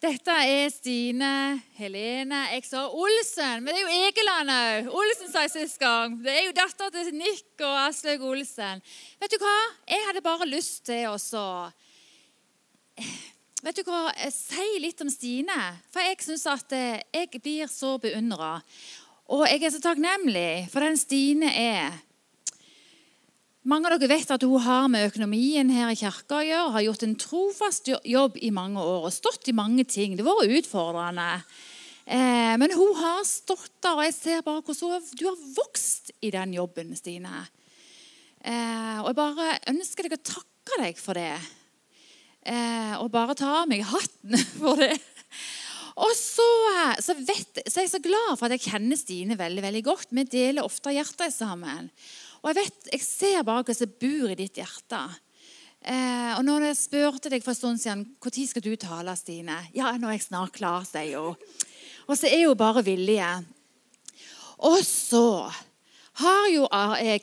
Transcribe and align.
Dette 0.00 0.32
er 0.32 0.70
Stine 0.72 1.60
Helene 1.76 2.38
Jeg 2.54 2.62
sa 2.64 2.86
Olsen, 2.88 3.60
men 3.60 3.74
det 3.74 3.82
er 3.82 3.84
jo 3.84 4.06
Egeland 4.06 4.52
òg. 4.54 4.86
Olsen 4.96 5.28
sa 5.28 5.42
jeg 5.44 5.52
sist 5.52 5.76
gang. 5.82 6.14
Det 6.24 6.32
er 6.32 6.46
jo 6.46 6.54
datter 6.56 6.88
til 6.94 7.10
Nick 7.18 7.60
og 7.60 7.74
Aslaug 7.82 8.24
Olsen. 8.30 8.80
Vet 9.20 9.34
du 9.34 9.36
hva? 9.42 9.52
Jeg 9.92 10.06
hadde 10.06 10.22
bare 10.24 10.48
lyst 10.48 10.86
til 10.88 11.04
å 11.04 11.18
Vet 13.60 13.76
du 13.76 13.84
hva? 13.84 14.06
Si 14.32 14.70
litt 14.80 15.04
om 15.04 15.12
Stine. 15.12 15.58
For 15.92 16.00
jeg 16.00 16.16
syns 16.24 16.48
at 16.48 16.72
eh, 16.72 17.04
jeg 17.12 17.36
blir 17.36 17.68
så 17.68 17.98
beundra. 18.00 18.54
Og 19.36 19.44
jeg 19.52 19.66
er 19.68 19.74
så 19.74 19.82
takknemlig 19.84 20.70
for 20.72 20.80
den 20.80 20.96
Stine 20.96 21.52
er. 21.52 22.00
Mange 23.68 23.90
av 23.90 23.98
dere 24.00 24.14
vet 24.14 24.30
at 24.32 24.44
hun 24.46 24.62
har 24.64 24.86
med 24.88 25.10
økonomien 25.10 25.68
her 25.68 25.90
i 25.92 25.98
kirka 26.00 26.38
å 26.38 26.44
gjøre. 26.46 26.72
Har 26.72 26.84
gjort 26.86 27.02
en 27.04 27.18
trofast 27.20 27.90
jobb 28.08 28.38
i 28.40 28.48
mange 28.56 28.80
år 28.80 29.10
og 29.10 29.12
stått 29.12 29.50
i 29.52 29.56
mange 29.56 29.84
ting. 29.84 30.14
Det 30.16 30.24
har 30.24 30.38
vært 30.38 30.62
utfordrende. 30.62 31.26
Eh, 32.08 32.54
men 32.56 32.72
hun 32.72 32.94
har 32.96 33.20
stått 33.28 33.74
der, 33.84 33.98
og 33.98 34.06
jeg 34.06 34.14
ser 34.16 34.46
bare 34.46 34.64
hvordan 34.64 35.10
du 35.12 35.26
har 35.28 35.42
vokst 35.58 36.08
i 36.24 36.30
den 36.32 36.54
jobben, 36.56 36.94
Stine. 36.96 37.42
Eh, 38.40 38.96
og 39.02 39.10
jeg 39.10 39.18
bare 39.20 39.50
ønsker 39.74 40.08
deg 40.08 40.16
å 40.16 40.24
takke 40.30 40.80
deg 40.80 41.02
for 41.04 41.20
det. 41.20 41.36
Eh, 42.48 42.96
og 42.96 43.12
bare 43.12 43.36
ta 43.36 43.58
av 43.60 43.68
meg 43.68 43.84
hatten 43.84 44.40
for 44.62 44.80
det. 44.80 44.96
Og 46.00 46.16
så, 46.16 46.48
så, 47.04 47.12
vet, 47.12 47.60
så, 47.66 47.76
er 47.76 47.84
jeg 47.84 47.92
så 47.92 48.00
glad 48.00 48.32
for 48.40 48.48
at 48.48 48.56
jeg 48.56 48.72
kjenner 48.72 48.96
Stine 48.96 49.36
veldig 49.36 49.68
veldig 49.68 49.84
godt. 49.84 50.16
Vi 50.16 50.24
deler 50.32 50.64
ofte 50.64 50.96
hjertet 50.96 51.36
sammen. 51.36 51.92
Og 52.40 52.50
jeg 52.50 52.58
vet, 52.62 52.92
jeg 52.94 53.04
ser 53.04 53.42
bare 53.44 53.64
hva 53.66 53.76
som 53.76 53.98
bor 54.00 54.32
i 54.32 54.38
ditt 54.38 54.60
hjerte. 54.60 55.00
Eh, 55.80 56.32
og 56.36 56.44
når 56.44 56.70
jeg 56.70 56.80
spurte 56.80 57.32
deg 57.32 57.44
for 57.44 57.54
en 57.54 57.58
stund 57.58 57.80
siden 57.80 58.04
når 58.20 58.48
skal 58.50 58.64
du 58.64 58.74
tale, 58.76 59.14
Stine 59.16 59.56
Ja, 59.72 59.94
nå 59.96 60.10
er 60.10 60.18
jeg 60.18 60.26
snart 60.26 60.52
klar, 60.56 60.84
sier 60.88 61.30
hun. 61.30 61.36
Og 62.08 62.18
så 62.18 62.28
er 62.28 62.46
hun 62.48 62.58
bare 62.58 62.84
villige. 62.84 63.30
Og 64.66 64.80
så 64.84 65.48
har 66.20 66.46
jo 66.52 66.66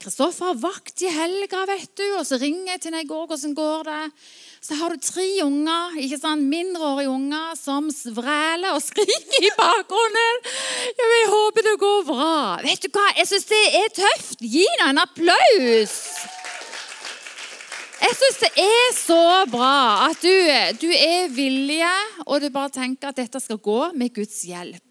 Kristoffer 0.01 0.53
eh, 0.53 0.59
vakt 0.61 1.03
i 1.05 1.11
helga, 1.13 1.63
vet 1.69 1.91
du. 1.97 2.05
Og 2.19 2.25
så 2.27 2.39
ringer 2.41 2.73
jeg 2.73 2.81
til 2.81 2.91
henne 2.91 3.03
i 3.05 3.09
går. 3.09 3.25
Hvordan 3.29 3.55
går 3.57 3.83
det? 3.87 4.05
Så 4.67 4.77
har 4.79 4.91
du 4.91 5.03
tre 5.03 5.27
unger, 5.45 5.99
ikke 6.01 6.17
sant, 6.19 6.47
mindreårige 6.49 7.11
unger 7.13 7.53
som 7.59 7.91
vræler 8.15 8.73
og 8.73 8.81
skriker 8.89 9.45
i 9.45 9.53
bakgrunnen. 9.59 10.41
Ja, 10.97 11.11
jeg 11.13 11.29
håper 11.35 11.67
det 11.69 11.77
går 11.83 12.01
bra. 12.09 12.33
Vet 12.65 12.83
du 12.83 12.89
hva, 12.91 13.05
jeg 13.19 13.29
syns 13.29 13.47
det 13.51 13.63
er 13.83 13.93
tøft. 14.01 14.41
Gi 14.41 14.65
henne 14.65 14.91
en 14.95 15.03
applaus. 15.05 15.95
Jeg 17.97 18.13
syns 18.13 18.41
det 18.43 18.51
er 18.61 18.91
så 18.93 19.21
bra 19.49 20.07
at 20.07 20.21
du, 20.21 20.33
du 20.83 20.89
er 20.93 21.31
villig, 21.33 21.81
og 22.27 22.43
du 22.43 22.51
bare 22.53 22.71
tenker 22.75 23.09
at 23.09 23.17
dette 23.17 23.41
skal 23.41 23.59
gå 23.59 23.79
med 23.97 24.13
Guds 24.15 24.43
hjelp. 24.47 24.86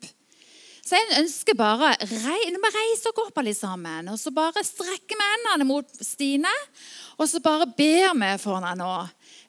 Så 0.87 0.95
jeg 0.95 1.17
ønsker 1.19 1.57
bare 1.59 1.95
Når 1.99 2.61
vi 2.63 2.71
reise 2.77 3.11
oss 3.11 3.23
opp 3.25 3.41
alle 3.41 3.55
sammen, 3.57 4.11
og 4.13 4.19
så 4.21 4.31
bare 4.35 4.63
strekker 4.63 5.19
vi 5.19 5.31
hendene 5.33 5.67
mot 5.67 5.89
Stine, 6.05 6.53
og 7.19 7.27
så 7.31 7.41
bare 7.43 7.67
ber 7.67 8.13
vi 8.15 8.29
for 8.39 8.61
henne 8.61 8.77
nå. 8.79 8.93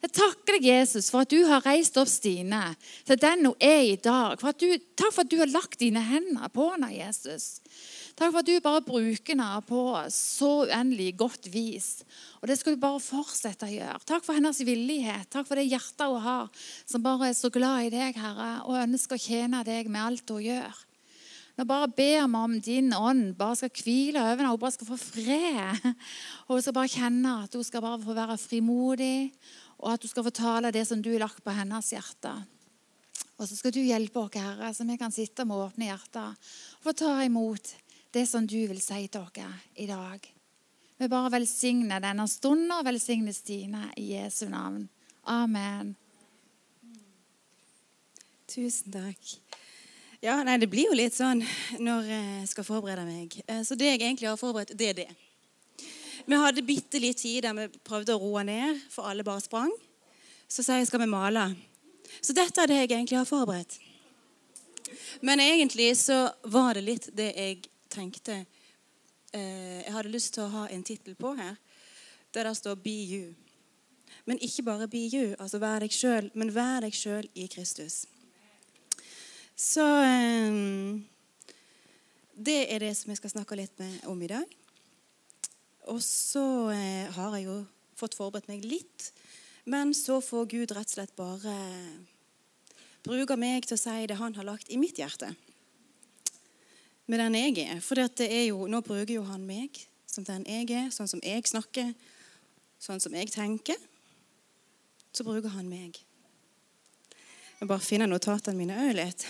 Jeg 0.02 0.12
takker 0.14 0.56
deg, 0.56 0.66
Jesus, 0.66 1.10
for 1.10 1.22
at 1.22 1.30
du 1.30 1.42
har 1.46 1.62
reist 1.66 1.98
opp 2.00 2.10
Stine 2.10 2.72
til 3.06 3.20
den 3.22 3.46
hun 3.46 3.54
er 3.62 3.84
i 3.86 3.94
dag. 4.02 4.38
For 4.40 4.56
du, 4.56 4.66
takk 4.98 5.14
for 5.14 5.22
at 5.22 5.30
du 5.30 5.38
har 5.38 5.50
lagt 5.50 5.78
dine 5.82 6.02
hender 6.06 6.50
på 6.54 6.72
henne, 6.72 6.90
Jesus. 6.96 7.60
Takk 8.18 8.32
for 8.32 8.40
at 8.40 8.48
du 8.48 8.58
bare 8.64 8.82
bruker 8.86 9.34
henne 9.34 9.62
på 9.68 9.84
så 10.14 10.50
uendelig 10.66 11.12
godt 11.22 11.50
vis. 11.54 12.02
Og 12.42 12.50
det 12.50 12.58
skal 12.58 12.74
du 12.74 12.82
bare 12.82 13.02
fortsette 13.02 13.68
å 13.68 13.74
gjøre. 13.76 14.02
Takk 14.10 14.26
for 14.26 14.38
hennes 14.38 14.62
villighet. 14.66 15.30
Takk 15.30 15.46
for 15.46 15.58
det 15.58 15.68
hjertet 15.68 16.06
hun 16.08 16.24
har, 16.24 16.50
som 16.82 17.04
bare 17.04 17.30
er 17.30 17.38
så 17.38 17.50
glad 17.54 17.86
i 17.86 17.94
deg, 17.94 18.18
Herre, 18.18 18.52
og 18.66 18.82
ønsker 18.82 19.18
å 19.18 19.26
tjene 19.28 19.62
deg 19.66 19.90
med 19.90 20.02
alt 20.02 20.34
hun 20.34 20.46
gjør. 20.46 20.84
Nå 21.58 21.64
bare 21.66 21.88
ber 21.90 22.28
vi 22.30 22.38
om 22.38 22.52
din 22.62 22.92
ånd 22.94 23.32
bare 23.38 23.56
skal 23.58 23.80
hvile 23.82 24.22
over 24.22 24.36
henne. 24.36 24.50
Hun 24.52 24.60
bare 24.62 24.76
skal 24.76 24.90
få 24.92 24.98
fred. 25.00 25.88
Og 26.46 26.52
hun 26.54 26.62
skal 26.62 26.76
bare 26.76 26.92
kjenne 26.92 27.32
at 27.44 27.56
hun 27.58 27.66
skal 27.66 27.82
bare 27.82 27.98
få 28.04 28.14
være 28.14 28.38
frimodig 28.38 29.16
og 29.78 29.92
at 29.94 30.02
du 30.02 30.08
skal 30.10 30.26
fortale 30.26 30.72
det 30.74 30.84
som 30.88 31.02
du 31.02 31.12
har 31.12 31.22
lagt 31.22 31.42
på 31.44 31.54
hennes 31.54 31.92
hjerte. 31.94 32.32
Og 33.38 33.46
så 33.46 33.54
skal 33.54 33.74
du 33.74 33.80
hjelpe 33.82 34.18
oss, 34.18 34.34
Herre, 34.34 34.72
så 34.74 34.86
vi 34.86 34.98
kan 34.98 35.14
sitte 35.14 35.46
med 35.46 35.60
åpne 35.62 35.90
hjerter 35.92 36.34
og 36.34 36.88
få 36.88 36.94
ta 36.98 37.12
imot 37.22 37.74
det 38.14 38.24
som 38.26 38.46
du 38.46 38.58
vil 38.70 38.82
si 38.82 39.04
til 39.06 39.22
oss 39.22 39.62
i 39.78 39.86
dag. 39.86 40.18
Vi 40.98 41.06
bare 41.06 41.30
velsigner 41.36 42.02
denne 42.02 42.26
stunden 42.26 42.74
og 42.74 42.86
velsigner 42.88 43.34
Stine 43.34 43.92
i 43.96 44.10
Jesu 44.16 44.48
navn. 44.50 44.88
Amen. 45.30 45.94
Tusen 48.50 48.94
takk. 48.94 49.47
Ja, 50.20 50.42
nei, 50.42 50.58
Det 50.58 50.66
blir 50.66 50.88
jo 50.90 50.96
litt 50.98 51.14
sånn 51.14 51.44
når 51.78 52.08
jeg 52.10 52.46
skal 52.50 52.66
forberede 52.66 53.04
meg. 53.06 53.36
Eh, 53.46 53.62
så 53.62 53.76
det 53.78 53.92
jeg 53.92 54.00
egentlig 54.00 54.26
har 54.26 54.40
forberedt, 54.40 54.74
det 54.74 54.88
er 54.90 54.96
det. 54.98 55.10
Vi 56.26 56.40
hadde 56.42 56.64
bitte 56.66 56.98
litt 56.98 57.20
tid 57.22 57.44
der 57.46 57.54
vi 57.54 57.68
prøvde 57.86 58.16
å 58.16 58.18
roe 58.18 58.42
ned, 58.42 58.80
for 58.90 59.06
alle 59.06 59.22
bare 59.22 59.44
sprang. 59.44 59.70
Så 60.50 60.64
sa 60.66 60.80
jeg 60.80 60.88
skal 60.90 61.04
vi 61.04 61.08
male. 61.12 61.44
Så 62.18 62.34
dette 62.34 62.64
er 62.64 62.66
det 62.66 62.80
jeg 62.80 62.90
egentlig 62.90 63.20
har 63.20 63.30
forberedt. 63.30 63.78
Men 65.22 65.38
egentlig 65.38 65.92
så 66.02 66.32
var 66.42 66.74
det 66.74 66.86
litt 66.88 67.08
det 67.14 67.30
jeg 67.36 67.62
tenkte 67.92 68.40
eh, 68.42 69.84
Jeg 69.84 69.94
hadde 69.94 70.10
lyst 70.10 70.34
til 70.34 70.48
å 70.48 70.52
ha 70.56 70.66
en 70.66 70.82
tittel 70.82 71.14
på 71.14 71.36
her, 71.38 71.54
der 72.34 72.50
det 72.50 72.56
står 72.58 72.74
'Be 72.74 72.98
you'. 73.06 73.34
Men 74.26 74.42
ikke 74.42 74.66
bare 74.66 74.88
'be 74.88 75.06
you', 75.06 75.36
altså 75.38 75.58
vær 75.58 75.78
deg 75.78 75.94
sjøl, 75.94 76.30
men 76.34 76.54
vær 76.54 76.80
deg 76.80 76.94
sjøl 76.94 77.28
i 77.34 77.46
Kristus. 77.46 78.06
Så 79.58 79.82
eh, 79.82 80.54
Det 82.38 82.60
er 82.70 82.78
det 82.84 82.92
som 82.94 83.10
jeg 83.10 83.18
skal 83.18 83.32
snakke 83.32 83.58
litt 83.58 83.82
om 84.06 84.20
i 84.22 84.30
dag. 84.30 84.46
Og 85.90 85.98
så 86.04 86.70
eh, 86.70 87.10
har 87.10 87.34
jeg 87.34 87.48
jo 87.48 87.58
fått 87.98 88.14
forberedt 88.14 88.46
meg 88.50 88.62
litt. 88.62 89.10
Men 89.66 89.90
så 89.96 90.20
får 90.22 90.46
Gud 90.52 90.72
rett 90.76 90.86
og 90.86 90.94
slett 90.94 91.16
bare 91.18 91.56
bruke 93.02 93.36
meg 93.40 93.66
til 93.66 93.74
å 93.74 93.80
si 93.80 94.06
det 94.06 94.18
han 94.20 94.36
har 94.38 94.46
lagt 94.46 94.70
i 94.70 94.78
mitt 94.78 95.00
hjerte. 95.00 95.32
Med 97.08 97.18
den 97.24 97.36
jeg 97.40 97.58
er. 97.64 97.82
For 97.82 97.98
nå 97.98 98.82
bruker 98.86 99.14
jo 99.16 99.26
han 99.26 99.46
meg 99.48 99.82
som 100.08 100.24
den 100.24 100.46
jeg 100.46 100.70
er, 100.70 100.92
sånn 100.94 101.10
som 101.10 101.20
jeg 101.24 101.44
snakker, 101.50 101.90
sånn 102.78 103.02
som 103.02 103.14
jeg 103.16 103.32
tenker. 103.34 103.76
Så 105.10 105.26
bruker 105.26 105.50
han 105.56 105.66
meg. 105.68 105.98
Jeg 107.58 107.68
bare 107.68 107.82
finne 107.82 108.06
notatene 108.06 108.58
mine 108.58 108.76
òg 108.86 108.94
litt. 108.98 109.24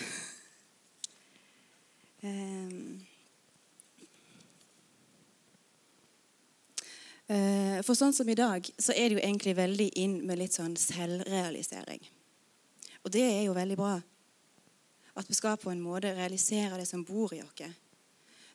Um, 2.21 2.99
Eh, 7.29 7.77
for 7.85 7.93
sånn 7.93 8.13
som 8.15 8.29
i 8.29 8.37
dag, 8.37 8.65
så 8.81 8.93
er 8.97 9.09
det 9.11 9.19
jo 9.19 9.21
egentlig 9.21 9.53
veldig 9.53 9.89
inn 10.01 10.15
med 10.25 10.39
litt 10.41 10.55
sånn 10.57 10.73
selvrealisering. 10.79 12.01
Og 13.05 13.13
det 13.13 13.21
er 13.21 13.43
jo 13.43 13.53
veldig 13.53 13.77
bra. 13.77 13.99
At 15.19 15.29
vi 15.29 15.37
skal 15.37 15.59
på 15.61 15.69
en 15.69 15.83
måte 15.83 16.15
realisere 16.17 16.79
det 16.79 16.87
som 16.89 17.05
bor 17.05 17.35
i 17.35 17.43
oss. 17.43 17.61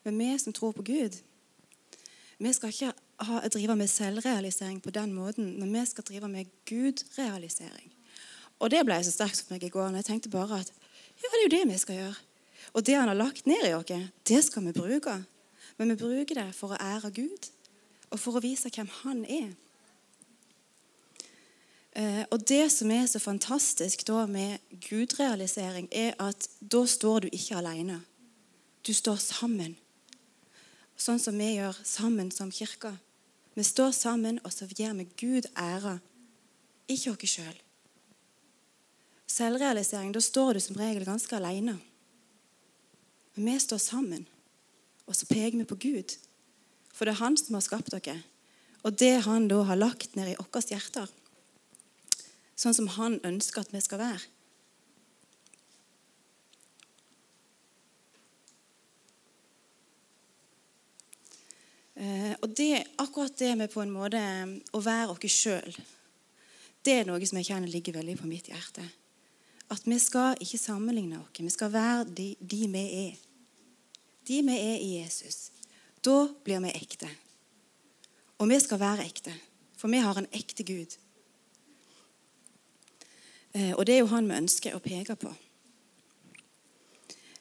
Men 0.02 0.18
vi 0.18 0.32
som 0.42 0.52
tror 0.52 0.74
på 0.74 0.82
Gud, 0.82 1.20
vi 2.42 2.52
skal 2.52 2.74
ikke 2.74 2.90
ha, 3.28 3.40
drive 3.46 3.76
med 3.78 3.90
selvrealisering 3.90 4.82
på 4.82 4.90
den 4.90 5.14
måten, 5.14 5.54
men 5.60 5.70
vi 5.70 5.86
skal 5.86 6.04
drive 6.08 6.28
med 6.28 6.50
Gud-realisering. 6.66 7.92
Og 8.62 8.70
det 8.70 8.84
ble 8.87 9.00
så 9.03 9.12
sterkt 9.12 9.42
for 9.42 9.54
meg 9.54 9.65
i 9.66 9.72
går. 9.72 9.91
når 9.91 10.03
Jeg 10.03 10.10
tenkte 10.10 10.32
bare 10.32 10.60
at 10.60 10.70
ja, 10.70 11.26
det 11.28 11.38
er 11.38 11.44
jo 11.44 11.56
det 11.56 11.72
vi 11.72 11.78
skal 11.78 12.00
gjøre. 12.00 12.22
Og 12.75 12.87
det 12.87 12.97
han 12.98 13.09
har 13.09 13.19
lagt 13.19 13.47
ned 13.47 13.66
i 13.69 13.75
oss, 13.75 14.10
det 14.28 14.44
skal 14.44 14.65
vi 14.66 14.72
bruke. 14.72 15.25
Men 15.76 15.91
vi 15.91 15.98
bruker 15.98 16.34
det 16.34 16.54
for 16.54 16.75
å 16.75 16.81
ære 16.81 17.10
Gud 17.14 17.50
og 18.10 18.20
for 18.20 18.38
å 18.38 18.43
vise 18.44 18.70
hvem 18.70 18.91
han 19.03 19.25
er. 19.26 19.53
Eh, 21.94 22.25
og 22.31 22.48
Det 22.48 22.72
som 22.72 22.91
er 22.91 23.06
så 23.06 23.19
fantastisk 23.19 24.06
da 24.06 24.26
med 24.26 24.58
gudrealisering, 24.88 25.88
er 25.93 26.14
at 26.19 26.49
da 26.61 26.84
står 26.87 27.20
du 27.20 27.28
ikke 27.32 27.56
alene. 27.56 28.02
Du 28.87 28.93
står 28.93 29.17
sammen. 29.17 29.76
Sånn 30.96 31.19
som 31.19 31.38
vi 31.38 31.55
gjør 31.56 31.78
sammen 31.84 32.31
som 32.31 32.50
kirke. 32.50 32.96
Vi 33.55 33.62
står 33.62 33.90
sammen, 33.90 34.40
og 34.44 34.52
så 34.52 34.67
gir 34.67 34.94
vi 34.94 35.06
Gud 35.17 35.46
ære, 35.56 36.00
ikke 36.88 37.14
oss 37.14 37.31
sjøl. 37.31 37.63
Selvrealisering, 39.34 40.12
da 40.14 40.20
står 40.22 40.54
du 40.54 40.62
som 40.62 40.76
regel 40.78 41.06
ganske 41.06 41.34
alene. 41.34 41.75
Men 43.34 43.48
vi 43.50 43.56
står 43.58 43.81
sammen, 43.82 44.28
og 45.08 45.16
så 45.19 45.26
peker 45.26 45.58
vi 45.58 45.66
på 45.66 45.81
Gud. 45.88 46.14
For 46.94 47.08
det 47.08 47.16
er 47.16 47.25
han 47.25 47.38
som 47.40 47.58
har 47.58 47.64
skapt 47.66 47.90
dere. 47.90 48.20
Og 48.86 48.94
det 49.00 49.25
han 49.26 49.48
da 49.50 49.64
har 49.66 49.81
lagt 49.81 50.14
ned 50.14 50.31
i 50.31 50.38
våre 50.38 50.62
hjerter. 50.70 51.10
Sånn 52.54 52.76
som 52.76 52.92
han 52.94 53.19
ønsker 53.26 53.64
at 53.64 53.75
vi 53.75 53.82
skal 53.82 54.04
være. 54.04 54.22
Eh, 61.94 62.34
og 62.38 62.50
det, 62.54 62.84
akkurat 63.02 63.34
det 63.38 63.54
med 63.58 63.72
på 63.72 63.82
en 63.82 63.94
måte 63.94 64.22
å 64.75 64.82
være 64.82 65.14
oss 65.14 65.42
sjøl, 65.42 65.75
det 66.84 67.00
er 67.00 67.08
noe 67.08 67.26
som 67.26 67.40
jeg 67.40 67.50
kjenner 67.50 67.70
ligger 67.70 67.98
veldig 67.98 68.20
på 68.20 68.30
mitt 68.30 68.50
hjerte. 68.52 68.84
At 69.70 69.87
vi 69.87 69.99
skal 69.99 70.37
ikke 70.40 70.58
sammenligne 70.58 71.20
oss. 71.20 71.38
Vi 71.38 71.50
skal 71.50 71.72
være 71.72 72.05
de, 72.05 72.34
de 72.40 72.61
vi 72.69 72.84
er. 73.08 73.22
De 74.28 74.43
vi 74.43 74.56
er 74.58 74.76
i 74.81 74.90
Jesus. 75.00 75.50
Da 76.05 76.28
blir 76.44 76.61
vi 76.64 76.72
ekte. 76.75 77.08
Og 78.38 78.49
vi 78.50 78.58
skal 78.61 78.81
være 78.81 79.06
ekte, 79.06 79.32
for 79.76 79.88
vi 79.88 80.02
har 80.02 80.19
en 80.19 80.28
ekte 80.32 80.66
Gud. 80.66 80.99
Eh, 83.55 83.72
og 83.72 83.87
det 83.87 83.94
er 83.94 84.02
jo 84.02 84.11
han 84.12 84.28
vi 84.28 84.38
ønsker 84.43 84.75
å 84.75 84.82
peke 84.82 85.16
på. 85.16 85.31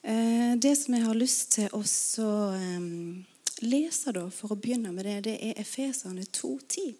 Eh, 0.03 0.53
det 0.61 0.75
som 0.77 0.95
jeg 0.95 1.07
har 1.07 1.17
lyst 1.17 1.55
til 1.57 1.73
å 1.73 1.81
eh, 2.53 2.87
lese, 3.65 4.13
da, 4.15 4.27
for 4.29 4.53
å 4.53 4.59
begynne 4.59 4.93
med 4.93 5.07
det, 5.09 5.19
det 5.27 5.37
er 5.41 5.61
Efeserne 5.63 6.27
2,10. 6.27 6.93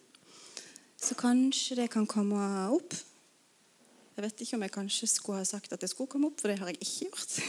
Så 1.04 1.16
kanskje 1.20 1.82
det 1.82 1.90
kan 1.94 2.08
komme 2.08 2.40
opp. 2.72 2.96
Jeg 4.16 4.24
vet 4.24 4.42
ikke 4.46 4.58
om 4.58 4.66
jeg 4.66 4.74
kanskje 4.74 5.08
skulle 5.10 5.42
ha 5.42 5.46
sagt 5.48 5.74
at 5.74 5.82
det 5.82 5.90
skulle 5.90 6.12
komme 6.12 6.30
opp, 6.30 6.42
for 6.42 6.52
det 6.52 6.60
har 6.60 6.70
jeg 6.70 6.82
ikke 6.82 7.08
gjort. 7.08 7.40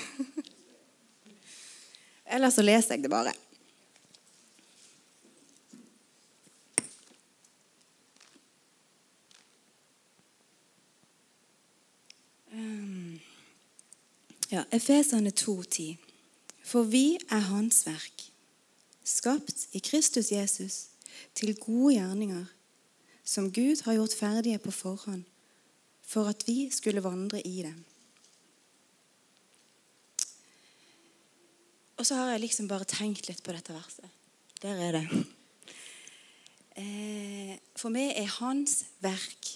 Eller 2.34 2.50
så 2.50 2.64
leser 2.64 2.96
jeg 2.96 3.04
det 3.04 3.10
bare. 3.12 3.34
Um, 12.54 13.20
ja, 14.50 14.64
Efesene 14.72 15.34
2,10. 15.36 16.00
For 16.64 16.88
vi 16.88 17.18
er 17.28 17.44
Hans 17.50 17.84
verk, 17.86 18.24
skapt 19.04 19.68
i 19.76 19.84
Kristus 19.84 20.32
Jesus 20.32 20.86
til 21.36 21.52
gode 21.60 21.98
gjerninger, 21.98 22.44
som 23.24 23.52
Gud 23.52 23.84
har 23.84 23.98
gjort 23.98 24.16
ferdige 24.16 24.58
på 24.58 24.70
forhånd, 24.70 25.24
for 26.06 26.28
at 26.30 26.44
vi 26.46 26.68
skulle 26.70 27.02
vandre 27.04 27.40
i 27.46 27.62
dem. 27.64 27.84
Og 31.96 32.06
så 32.06 32.18
har 32.18 32.34
jeg 32.34 32.44
liksom 32.44 32.68
bare 32.68 32.86
tenkt 32.88 33.28
litt 33.28 33.42
på 33.44 33.54
dette 33.54 33.74
verset. 33.74 34.10
Der 34.62 34.80
er 34.80 34.98
det. 34.98 35.24
Eh, 36.76 37.54
for 37.78 37.94
vi 37.94 38.08
er 38.10 38.30
hans 38.40 38.80
verk. 39.04 39.50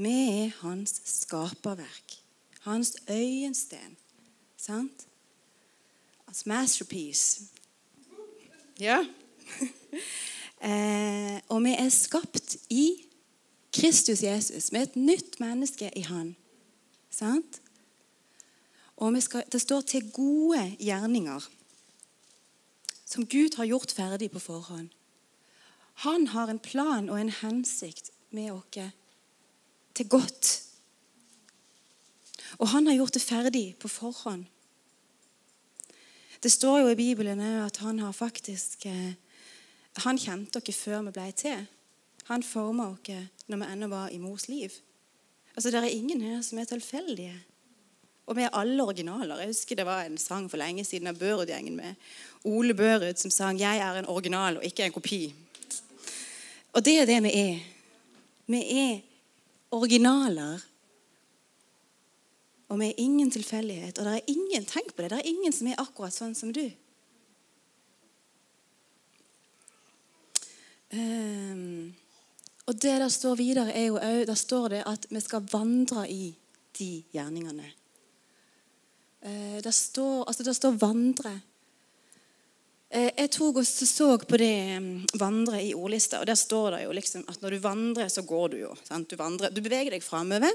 Vi 0.00 0.14
er 0.46 0.54
hans 0.62 1.02
skaperverk. 1.04 2.16
Hans 2.64 2.94
øyensten. 3.10 3.96
Sant? 4.56 5.06
Hans 6.24 6.46
masterpiece. 6.46 7.50
Ja. 8.80 9.02
eh, 10.68 11.36
og 11.48 11.60
vi 11.64 11.74
er 11.76 11.92
skapt 11.92 12.56
i 12.72 13.09
Kristus 13.72 14.22
Jesus. 14.22 14.72
Vi 14.72 14.78
er 14.78 14.88
et 14.88 14.96
nytt 14.96 15.40
menneske 15.40 15.90
i 15.96 16.02
Han. 16.08 16.34
Sant? 17.10 17.60
Og 18.96 19.22
skal, 19.22 19.44
det 19.52 19.60
står 19.60 19.80
'til 19.80 20.10
gode 20.12 20.76
gjerninger' 20.80 21.48
som 23.10 23.26
Gud 23.26 23.56
har 23.56 23.64
gjort 23.64 23.92
ferdig 23.92 24.30
på 24.30 24.38
forhånd. 24.38 24.88
Han 25.94 26.26
har 26.26 26.48
en 26.48 26.58
plan 26.58 27.08
og 27.08 27.20
en 27.20 27.30
hensikt 27.30 28.10
med 28.30 28.50
oss 28.50 28.92
til 29.94 30.08
godt. 30.08 30.62
Og 32.58 32.68
han 32.68 32.86
har 32.86 32.94
gjort 32.94 33.14
det 33.14 33.22
ferdig 33.22 33.76
på 33.80 33.88
forhånd. 33.88 34.44
Det 36.42 36.52
står 36.52 36.78
jo 36.78 36.88
i 36.88 36.96
Bibelen 36.96 37.40
at 37.40 37.76
han 37.76 37.98
har 37.98 38.12
faktisk 38.12 38.86
eh, 38.86 39.12
Han 40.06 40.18
kjente 40.18 40.60
dere 40.60 40.72
før 40.72 41.02
vi 41.02 41.10
ble 41.10 41.32
til. 41.36 41.66
Han 42.28 42.42
forma 42.42 42.88
oss 42.90 43.10
når 43.46 43.56
vi 43.56 43.72
ennå 43.72 43.88
var 43.88 44.08
i 44.08 44.18
mors 44.18 44.48
liv. 44.48 44.70
Altså, 45.56 45.70
Det 45.70 45.78
er 45.78 45.96
ingen 45.96 46.20
her 46.20 46.42
som 46.42 46.58
er 46.58 46.64
tilfeldige. 46.64 47.34
Og 48.26 48.36
vi 48.36 48.42
er 48.42 48.54
alle 48.54 48.82
originaler. 48.82 49.38
Jeg 49.38 49.46
husker 49.46 49.76
Det 49.76 49.86
var 49.86 50.02
en 50.02 50.18
sang 50.18 50.50
for 50.50 50.56
lenge 50.56 50.84
siden 50.84 51.06
av 51.06 51.18
Børud-gjengen 51.18 51.76
med 51.76 51.94
Ole 52.44 52.74
Børud 52.74 53.16
som 53.16 53.30
sang 53.30 53.58
'Jeg 53.58 53.78
er 53.78 53.98
en 53.98 54.06
original 54.06 54.56
og 54.56 54.64
ikke 54.64 54.84
en 54.84 54.92
kopi'. 54.92 55.34
Og 56.72 56.84
det 56.84 56.98
er 56.98 57.04
det 57.04 57.22
vi 57.22 57.28
er. 57.28 57.58
Vi 58.46 58.62
er 58.78 59.00
originaler. 59.70 60.58
Og 62.68 62.78
vi 62.80 62.86
er 62.86 62.92
ingen 62.96 63.30
tilfeldighet. 63.30 63.98
Og 63.98 64.04
det 64.04 64.14
er 64.14 64.20
ingen 64.26 64.64
tenk 64.64 64.94
på 64.94 65.02
det, 65.02 65.10
det 65.10 65.18
er 65.18 65.28
ingen 65.28 65.52
som 65.52 65.66
er 65.66 65.80
akkurat 65.82 66.14
sånn 66.14 66.34
som 66.34 66.52
du. 66.52 66.70
Um, 70.92 71.94
og 72.66 72.76
det 72.82 72.96
der 73.00 73.08
står 73.08 73.36
videre, 73.36 73.72
er 73.72 73.86
jo 73.86 73.98
òg 73.98 74.26
Der 74.26 74.34
står 74.34 74.68
det 74.68 74.82
at 74.86 75.06
vi 75.10 75.20
skal 75.20 75.46
vandre 75.52 76.10
i 76.10 76.34
de 76.78 77.02
gjerningene. 77.12 77.72
Der 79.22 79.60
det, 79.60 79.72
står, 79.72 80.24
altså 80.24 80.42
det 80.42 80.56
står 80.56 80.72
'vandre'. 80.72 81.40
Eh, 82.90 83.10
jeg 83.14 83.30
tok 83.30 83.60
og 83.60 83.66
så 83.66 84.18
på 84.18 84.36
det 84.40 84.80
mm, 84.82 85.04
vandre 85.14 85.60
i 85.62 85.74
ordlista, 85.74 86.18
og 86.18 86.26
der 86.26 86.34
står 86.34 86.70
det 86.74 86.84
jo 86.84 86.92
liksom 86.92 87.22
at 87.28 87.42
når 87.42 87.50
du 87.50 87.58
vandrer, 87.62 88.08
så 88.10 88.24
går 88.26 88.48
du 88.48 88.56
jo. 88.64 88.72
Du, 89.06 89.16
vandrer, 89.16 89.52
du, 89.54 89.60
beveger 89.62 89.94
deg 89.94 90.02
framover. 90.02 90.50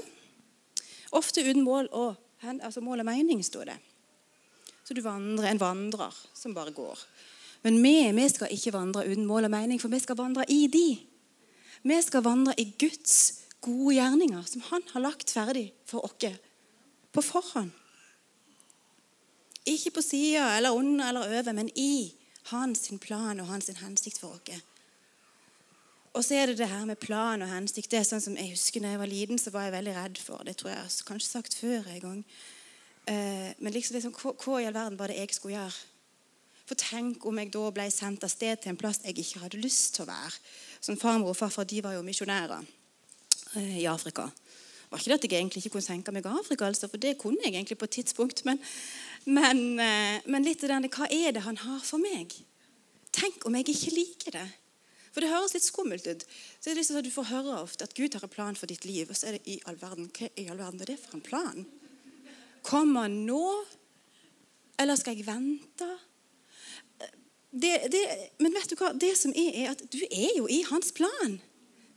Ofte 1.16 1.40
uten 1.40 1.64
mål 1.64 1.88
og, 1.92 2.16
altså 2.44 2.80
mål 2.84 3.00
og 3.00 3.08
mening, 3.08 3.40
står 3.44 3.70
det. 3.70 3.78
Så 4.84 4.94
du 4.94 5.00
vandrer, 5.00 5.48
en 5.48 5.62
vandrer 5.62 6.12
som 6.34 6.52
bare 6.54 6.76
går. 6.76 6.98
Men 7.64 7.80
vi, 7.82 8.12
vi 8.12 8.28
skal 8.28 8.52
ikke 8.52 8.74
vandre 8.74 9.06
uten 9.08 9.24
mål 9.26 9.48
og 9.48 9.54
mening, 9.56 9.80
for 9.80 9.88
vi 9.88 10.02
skal 10.04 10.20
vandre 10.20 10.44
i 10.52 10.66
de. 10.68 10.88
Vi 11.82 11.96
skal 12.02 12.24
vandre 12.24 12.54
i 12.60 12.70
Guds 12.78 13.42
gode 13.60 13.96
gjerninger, 13.96 14.42
som 14.46 14.62
Han 14.70 14.82
har 14.92 15.00
lagt 15.00 15.30
ferdig 15.30 15.72
for 15.84 16.04
oss 16.04 16.38
på 17.12 17.22
forhånd. 17.22 17.72
Ikke 19.66 19.90
på 19.90 20.02
sida 20.04 20.56
eller 20.56 20.76
under 20.76 21.08
eller 21.08 21.38
over, 21.38 21.52
men 21.52 21.70
i 21.74 22.14
hans 22.52 22.90
plan 23.00 23.40
og 23.40 23.46
hans 23.46 23.70
hensikt 23.80 24.20
for 24.20 24.36
oss. 24.36 24.60
Og 26.16 26.24
så 26.24 26.34
er 26.34 26.46
det 26.46 26.58
det 26.58 26.68
her 26.70 26.84
med 26.88 26.96
plan 26.96 27.42
og 27.42 27.50
hensikt. 27.50 27.90
Det 27.90 27.98
er 28.00 28.06
sånn 28.08 28.22
som 28.24 28.36
Jeg 28.36 28.54
husker 28.54 28.80
da 28.80 28.94
jeg 28.94 29.02
var 29.02 29.10
liten, 29.10 29.38
så 29.38 29.50
var 29.52 29.66
jeg 29.66 29.76
veldig 29.76 29.96
redd 29.96 30.20
for 30.22 30.44
det. 30.44 30.56
tror 30.56 30.70
jeg 30.72 30.78
har 30.78 30.94
kanskje 31.08 31.28
sagt 31.28 31.54
før 31.54 31.90
en 31.92 32.00
gang. 32.00 32.22
Eh, 33.06 33.50
men 33.58 33.72
liksom, 33.72 33.94
liksom 33.94 34.14
hva, 34.16 34.32
hva, 34.32 34.60
i 34.60 34.66
all 34.66 34.74
verden 34.74 34.96
var 34.98 35.12
det 35.12 35.18
jeg 35.18 35.34
skulle 35.36 35.58
gjøre? 35.58 35.82
For 36.66 36.78
tenk 36.78 37.22
om 37.28 37.38
jeg 37.38 37.52
da 37.54 37.68
ble 37.74 37.86
sendt 37.94 38.24
av 38.26 38.32
sted 38.32 38.58
til 38.62 38.72
en 38.72 38.80
plass 38.80 39.04
jeg 39.04 39.14
ikke 39.22 39.44
hadde 39.44 39.62
lyst 39.62 39.94
til 39.96 40.06
å 40.06 40.10
være. 40.10 40.34
Som 40.82 40.98
farmor 40.98 41.30
og 41.30 41.38
farfar 41.38 41.68
de 41.68 41.82
var 41.84 41.94
jo 41.94 42.02
misjonærer 42.06 42.66
eh, 43.54 43.78
i 43.82 43.86
Afrika. 43.90 44.26
Det 44.26 44.90
var 44.90 45.02
ikke 45.02 45.10
det 45.10 45.18
at 45.18 45.26
jeg 45.26 45.38
egentlig 45.38 45.62
ikke 45.62 45.74
kunne 45.76 45.86
tenke 45.86 46.14
meg 46.14 46.26
Afrika, 46.30 46.66
altså, 46.66 46.90
for 46.90 47.02
det 47.02 47.16
kunne 47.18 47.42
jeg 47.42 47.54
egentlig 47.54 47.78
på 47.78 47.86
et 47.88 47.96
tidspunkt. 47.98 48.44
Men, 48.46 48.60
men, 49.26 49.64
eh, 49.82 50.18
men 50.26 50.46
litt 50.46 50.62
av 50.66 50.74
denne 50.74 50.90
Hva 50.90 51.08
er 51.10 51.34
det 51.34 51.46
han 51.46 51.58
har 51.62 51.82
for 51.86 52.02
meg? 52.02 52.34
Tenk 53.14 53.46
om 53.46 53.54
jeg 53.58 53.70
ikke 53.72 53.94
liker 53.96 54.38
det. 54.40 54.46
For 55.14 55.24
det 55.24 55.30
høres 55.32 55.54
litt 55.56 55.64
skummelt 55.64 56.04
ut. 56.04 56.26
Så 56.60 56.70
er 56.70 56.76
det 56.76 56.84
sånn 56.84 56.98
at 57.00 57.06
Du 57.06 57.14
får 57.14 57.30
høre 57.30 57.60
ofte 57.62 57.86
at 57.86 57.94
Gud 57.96 58.12
har 58.18 58.26
en 58.26 58.32
plan 58.34 58.58
for 58.58 58.68
ditt 58.68 58.84
liv. 58.84 59.08
Og 59.08 59.16
så 59.16 59.30
er 59.30 59.38
det 59.38 59.46
i 59.48 59.56
all 59.64 59.78
verden, 59.80 60.10
hva 60.12 60.28
i 60.36 60.44
all 60.52 60.60
verden 60.60 60.82
er 60.84 60.92
det 60.92 60.98
for 61.00 61.16
en 61.16 61.24
plan? 61.24 61.62
Kommer 62.66 63.06
han 63.06 63.22
nå? 63.24 63.46
Eller 64.76 64.98
skal 65.00 65.16
jeg 65.16 65.24
vente? 65.24 65.88
Det, 67.56 67.72
det, 67.92 68.02
men 68.42 68.52
vet 68.52 68.68
du 68.68 68.76
hva? 68.76 68.92
Det 68.92 69.14
som 69.16 69.32
er, 69.32 69.52
er 69.62 69.72
at 69.72 69.84
du 69.92 70.00
er 70.04 70.32
jo 70.36 70.48
i 70.52 70.60
hans 70.68 70.92
plan. 70.92 71.38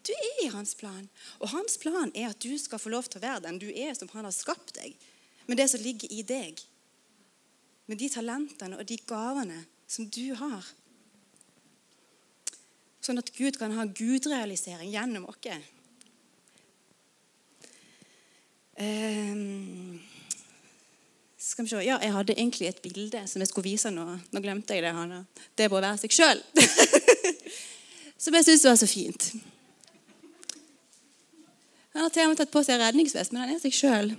Du 0.08 0.14
er 0.16 0.44
i 0.46 0.50
hans 0.54 0.72
plan. 0.80 1.10
Og 1.44 1.52
hans 1.52 1.76
plan 1.82 2.14
er 2.16 2.30
at 2.32 2.40
du 2.40 2.54
skal 2.62 2.80
få 2.80 2.94
lov 2.94 3.10
til 3.10 3.20
å 3.20 3.26
være 3.26 3.44
den 3.48 3.60
du 3.60 3.68
er 3.68 3.92
som 3.98 4.12
han 4.14 4.28
har 4.28 4.36
skapt 4.36 4.78
deg. 4.80 4.96
Med 5.50 5.60
det 5.60 5.68
som 5.72 5.84
ligger 5.84 6.12
i 6.14 6.24
deg 6.24 6.64
med 7.90 7.98
de 7.98 8.10
talentene 8.14 8.78
og 8.78 8.86
de 8.86 9.00
gavene 9.10 9.64
som 9.90 10.06
du 10.14 10.36
har. 10.38 10.66
Sånn 13.02 13.18
at 13.18 13.32
Gud 13.34 13.58
kan 13.58 13.74
ha 13.74 13.88
gudrealisering 13.88 14.92
gjennom 14.94 15.26
oss. 15.32 15.40
Um, 18.80 19.98
skal 21.40 21.66
vi 21.66 21.72
se. 21.72 21.84
Ja, 21.88 21.98
jeg 22.04 22.12
hadde 22.14 22.36
egentlig 22.36 22.68
et 22.68 22.82
bilde 22.84 23.22
som 23.28 23.40
jeg 23.40 23.48
skulle 23.48 23.70
vise 23.70 23.92
nå. 23.96 24.06
Nå 24.32 24.42
glemte 24.44 24.76
jeg 24.76 24.84
det. 24.84 24.92
Hanna. 24.96 25.24
Det 25.56 25.70
å 25.70 25.78
være 25.78 25.96
seg 26.02 26.12
sjøl. 26.12 26.42
som 28.24 28.36
jeg 28.36 28.48
syns 28.50 28.68
var 28.68 28.76
så 28.82 28.90
fint. 28.90 29.30
Han 31.96 32.04
har 32.06 32.12
til 32.14 32.28
og 32.28 32.34
med 32.34 32.42
tatt 32.42 32.52
på 32.52 32.64
seg 32.68 32.82
redningsvest, 32.82 33.32
men 33.32 33.46
han 33.46 33.56
er 33.56 33.64
seg 33.64 33.76
sjøl 33.76 34.14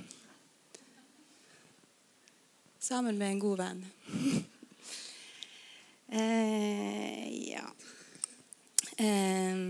sammen 2.81 3.19
med 3.21 3.31
en 3.31 3.41
god 3.41 3.61
venn. 3.61 3.83
eh, 6.19 7.27
ja. 7.53 7.67
Eh, 8.97 9.61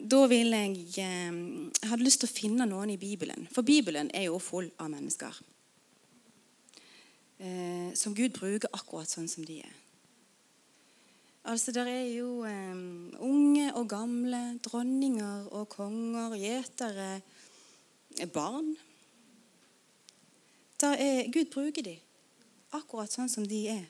da 0.00 0.20
vil 0.30 0.54
jeg 0.56 0.78
eh, 1.04 1.34
Jeg 1.82 1.90
hadde 1.90 2.06
lyst 2.06 2.22
til 2.22 2.30
å 2.30 2.32
finne 2.32 2.66
noen 2.70 2.94
i 2.94 3.00
Bibelen. 3.02 3.50
For 3.52 3.66
Bibelen 3.66 4.08
er 4.14 4.30
jo 4.30 4.38
full 4.40 4.70
av 4.78 4.94
mennesker. 4.94 5.42
Eh, 7.40 7.94
som 7.96 8.14
Gud 8.14 8.34
bruker 8.36 8.68
akkurat 8.76 9.08
sånn 9.08 9.28
som 9.28 9.46
de 9.48 9.62
er. 9.64 9.76
Altså, 11.48 11.72
Der 11.72 11.88
er 11.88 12.06
jo 12.12 12.44
eh, 12.44 12.76
unge 13.24 13.70
og 13.74 13.88
gamle, 13.88 14.58
dronninger 14.64 15.48
og 15.48 15.68
konger, 15.72 16.36
gjetere, 16.36 17.20
barn 18.34 18.74
da 20.80 20.94
er 20.96 21.28
Gud 21.28 21.50
bruker 21.52 21.84
de 21.84 21.98
akkurat 22.72 23.12
sånn 23.12 23.28
som 23.28 23.44
de 23.48 23.60
er. 23.68 23.84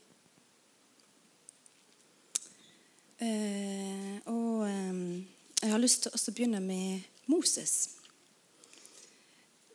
Eh, 3.20 4.16
og 4.32 4.64
eh, 4.66 5.00
jeg 5.60 5.70
har 5.70 5.82
lyst 5.82 6.06
til 6.06 6.16
å 6.16 6.34
begynne 6.34 6.62
med 6.64 7.04
Moses. 7.30 7.99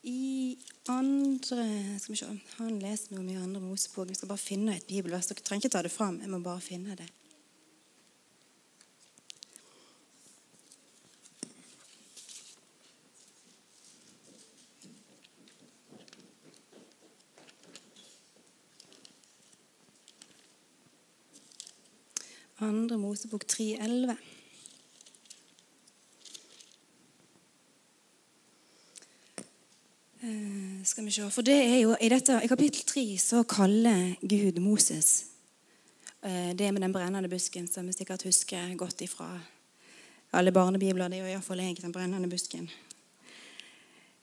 I 0.05 0.57
andre 0.87 1.63
skal 1.99 2.11
vi 2.13 2.17
se, 2.19 2.27
Han 2.59 2.75
leser 2.77 3.15
noe 3.15 3.25
mye 3.25 3.41
andre 3.41 3.61
Mosebok. 3.61 4.11
Jeg 4.11 4.19
skal 4.19 4.29
bare 4.29 4.37
finne 4.37 4.75
et 4.77 4.85
bibelvers. 4.85 5.25
Dere 5.31 5.41
trenger 5.41 5.65
ikke 5.65 5.73
ta 5.73 5.81
det 5.81 5.89
fram. 5.89 6.19
Jeg 6.21 6.29
må 6.29 6.43
bare 6.45 6.61
finne 6.61 6.93
det. 6.99 7.09
Andre 22.61 23.01
Mosebok 23.01 23.49
3,11. 23.49 24.34
Skal 30.95 31.05
vi 31.05 31.11
se. 31.11 31.25
For 31.29 31.43
det 31.43 31.55
er 31.59 31.79
jo, 31.81 31.95
i, 31.99 32.07
dette, 32.07 32.37
I 32.39 32.47
kapittel 32.47 32.85
3 32.87 33.01
så 33.19 33.41
kaller 33.43 34.13
Gud 34.23 34.61
Moses 34.63 35.25
eh, 36.23 36.53
det 36.55 36.71
med 36.71 36.81
den 36.85 36.93
brennende 36.93 37.27
busken, 37.29 37.67
som 37.67 37.87
vi 37.87 37.91
sikkert 37.93 38.23
husker 38.23 38.75
godt 38.79 39.01
ifra 39.03 39.27
alle 40.31 40.53
barnebibler. 40.55 41.09
Det 41.11 41.17
er 41.17 41.25
jo 41.25 41.33
iallfall 41.33 41.59
jeg, 41.59 41.81
den 41.81 41.91
brennende 41.91 42.29
busken. 42.31 42.69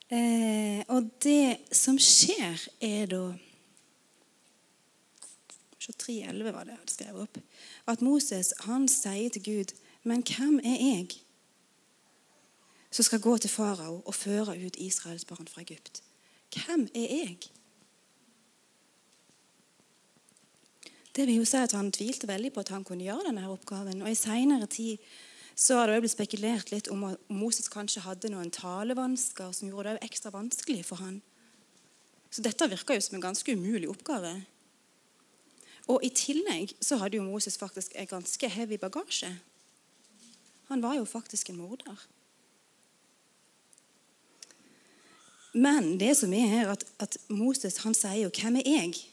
Eh, 0.08 0.80
og 0.88 1.10
det 1.20 1.58
som 1.76 1.98
skjer, 2.00 2.64
er 2.80 3.04
da 3.10 3.20
3.11 5.82 6.54
var 6.54 6.64
det 6.64 6.72
jeg 6.72 6.78
hadde 6.78 6.94
skrevet 6.94 7.26
opp. 7.26 7.36
At 7.92 8.00
Moses 8.00 8.54
han 8.64 8.86
sier 8.88 9.28
til 9.28 9.44
Gud, 9.44 9.74
'Men 10.04 10.24
hvem 10.24 10.56
er 10.64 10.78
jeg 10.80 11.20
som 12.90 13.04
skal 13.04 13.20
gå 13.20 13.36
til 13.36 13.50
farao 13.50 14.02
og 14.06 14.14
føre 14.14 14.56
ut 14.66 14.76
Israels 14.78 15.24
barn 15.24 15.48
fra 15.48 15.60
Egypt?' 15.60 16.02
Hvem 16.52 16.88
er 16.94 17.08
jeg? 17.16 17.38
Det 21.16 21.26
vil 21.28 21.42
jo 21.42 21.48
si 21.48 21.60
at 21.60 21.74
Han 21.76 21.92
tvilte 21.92 22.28
veldig 22.28 22.52
på 22.52 22.60
at 22.60 22.72
han 22.72 22.84
kunne 22.84 23.04
gjøre 23.04 23.28
denne 23.28 23.48
oppgaven. 23.52 24.02
Og 24.02 24.10
I 24.10 24.16
senere 24.16 24.66
tid 24.66 24.98
så 25.54 25.76
har 25.78 25.90
det 25.90 26.00
blitt 26.00 26.14
spekulert 26.14 26.72
litt 26.72 26.88
om 26.88 27.04
at 27.10 27.20
Moses 27.28 27.68
kanskje 27.68 28.04
hadde 28.06 28.30
noen 28.32 28.50
talevansker 28.50 29.52
som 29.52 29.68
gjorde 29.68 29.96
det 29.96 30.08
ekstra 30.08 30.32
vanskelig 30.32 30.86
for 30.88 31.02
han. 31.04 31.20
Så 32.32 32.40
dette 32.44 32.68
virker 32.72 32.96
jo 32.96 33.04
som 33.04 33.18
en 33.18 33.26
ganske 33.26 33.52
umulig 33.52 33.90
oppgave. 33.92 34.32
Og 35.92 36.00
I 36.06 36.08
tillegg 36.14 36.72
så 36.80 36.96
hadde 36.96 37.18
jo 37.18 37.26
Moses 37.26 37.58
faktisk 37.60 37.92
en 37.98 38.08
ganske 38.08 38.48
heavy 38.48 38.78
bagasje. 38.80 39.28
Han 40.70 40.82
var 40.82 40.96
jo 40.96 41.04
faktisk 41.04 41.50
en 41.50 41.60
morder. 41.60 42.06
Men 45.52 45.98
det 46.00 46.16
som 46.16 46.32
er 46.32 46.48
her, 46.48 46.70
at, 46.72 46.84
at 46.98 47.16
Moses 47.28 47.76
han 47.84 47.94
sier 47.94 48.24
jo 48.24 48.30
'Hvem 48.30 48.56
er 48.56 48.62
jeg?' 48.66 49.08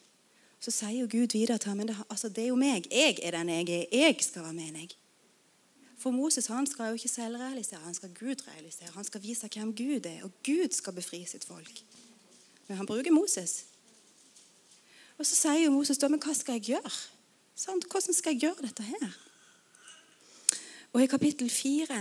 Så 0.59 0.71
sier 0.71 0.99
jo 0.99 1.07
Gud 1.07 1.31
videre 1.31 1.57
til 1.57 1.69
ham 1.69 1.77
men 1.77 1.87
det, 1.87 1.97
altså, 2.09 2.29
det 2.29 2.43
er 2.43 2.47
jo 2.47 2.55
meg. 2.55 2.87
Jeg 2.91 3.19
er 3.23 3.31
den 3.31 3.49
jeg 3.49 3.69
er. 3.69 3.85
Jeg 3.91 4.15
skal 4.19 4.43
være 4.43 4.53
med 4.53 4.73
deg. 4.75 4.95
For 5.99 6.11
Moses 6.11 6.47
han 6.47 6.67
skal 6.67 6.91
jo 6.91 6.99
ikke 6.99 7.07
selvrealisere, 7.07 7.79
han 7.79 7.93
skal 7.93 8.09
Gud 8.19 8.35
realisere. 8.47 8.91
Han 8.95 9.03
skal 9.03 9.23
vise 9.23 9.49
hvem 9.53 9.75
Gud 9.75 10.05
er, 10.05 10.23
og 10.23 10.31
Gud 10.45 10.71
skal 10.71 10.93
befri 10.93 11.25
sitt 11.25 11.45
folk. 11.45 11.81
Men 12.67 12.77
han 12.77 12.85
bruker 12.85 13.11
Moses. 13.11 13.65
Og 15.17 15.25
så 15.25 15.35
sier 15.35 15.65
jo 15.65 15.71
Moses 15.71 15.97
da, 15.97 16.07
men 16.07 16.21
hva 16.23 16.33
skal 16.35 16.55
jeg 16.59 16.69
gjøre? 16.75 16.91
Sånn, 17.59 17.81
hvordan 17.91 18.15
skal 18.15 18.35
jeg 18.35 18.45
gjøre 18.45 18.67
dette 18.67 18.85
her? 18.87 19.17
Og 20.93 21.03
i 21.03 21.09
kapittel 21.11 21.49
fire 21.51 21.99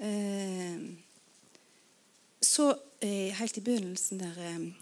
eh, 0.00 0.82
så 2.44 2.74
eh, 3.00 3.32
Helt 3.34 3.56
i 3.56 3.60
begynnelsen 3.64 4.20
der, 4.20 4.38
eh, 4.38 4.72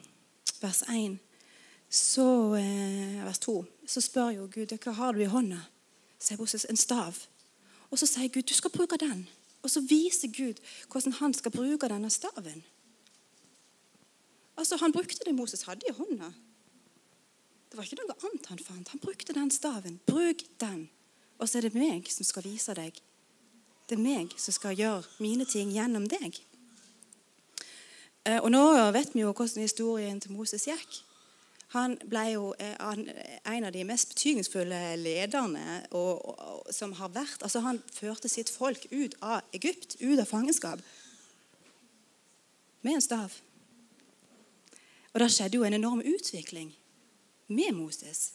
vers 0.61 0.83
1, 0.83 1.19
så, 1.91 2.55
eh, 2.55 3.25
vers 3.25 3.39
2, 3.39 3.65
så 3.87 4.01
spør 4.01 4.31
jo 4.31 4.49
Gud 4.53 4.73
hva 4.79 4.93
har 4.93 5.13
du 5.13 5.21
i 5.21 5.31
hånda. 5.31 5.61
sier 6.23 6.39
Moses 6.39 6.67
en 6.71 6.77
stav. 6.77 7.27
Og 7.91 7.99
så 7.99 8.07
sier 8.07 8.29
Gud 8.29 8.43
du 8.43 8.55
skal 8.55 8.71
bruke 8.71 8.97
den. 8.97 9.29
Og 9.63 9.71
så 9.71 9.81
viser 9.81 10.29
Gud 10.29 10.61
hvordan 10.89 11.13
han 11.13 11.35
skal 11.35 11.51
bruke 11.51 11.89
denne 11.89 12.11
staven. 12.11 12.63
Altså, 14.57 14.77
Han 14.77 14.93
brukte 14.93 15.25
det 15.25 15.35
Moses 15.35 15.63
hadde 15.63 15.87
i 15.89 15.93
hånda. 15.93 16.33
Det 17.71 17.77
var 17.77 17.85
ikke 17.85 17.97
noe 17.97 18.17
annet 18.23 18.47
han 18.47 18.59
fant. 18.59 18.89
Han 18.89 19.01
brukte 19.01 19.33
den 19.33 19.51
staven. 19.51 20.01
Bruk 20.07 20.43
den. 20.61 20.91
Og 21.39 21.49
så 21.49 21.59
er 21.59 21.63
det 21.63 21.75
meg 21.75 22.09
som 22.13 22.25
skal 22.25 22.45
vise 22.45 22.75
deg. 22.75 23.01
Det 23.89 23.99
er 23.99 24.03
meg 24.03 24.35
som 24.37 24.53
skal 24.53 24.77
gjøre 24.77 25.05
mine 25.19 25.45
ting 25.45 25.73
gjennom 25.73 26.07
deg. 26.09 26.39
Eh, 28.29 28.39
og 28.39 28.53
nå 28.55 28.63
vet 28.95 29.15
vi 29.15 29.25
jo 29.25 29.33
hvordan 29.33 29.65
historien 29.65 30.21
til 30.23 30.35
Moses 30.37 30.69
gikk. 30.69 31.01
Han 31.73 31.95
ble 32.05 32.25
jo 32.35 32.51
eh, 32.61 32.77
en 32.77 33.65
av 33.65 33.73
de 33.73 33.85
mest 33.89 34.13
betydningsfulle 34.13 34.81
lederne 35.01 35.79
og, 35.91 36.21
og, 36.29 36.67
som 36.75 36.93
har 36.99 37.15
vært. 37.15 37.41
Altså 37.41 37.63
Han 37.65 37.81
førte 37.95 38.29
sitt 38.29 38.53
folk 38.53 38.85
ut 38.93 39.17
av 39.25 39.41
Egypt, 39.57 39.97
ut 40.03 40.21
av 40.21 40.29
fangenskap, 40.29 40.83
med 42.83 42.99
en 42.99 43.05
stav. 43.05 43.35
Og 45.13 45.21
det 45.21 45.31
skjedde 45.33 45.59
jo 45.59 45.65
en 45.65 45.77
enorm 45.77 46.03
utvikling 46.05 46.73
med 47.53 47.75
Moses. 47.77 48.33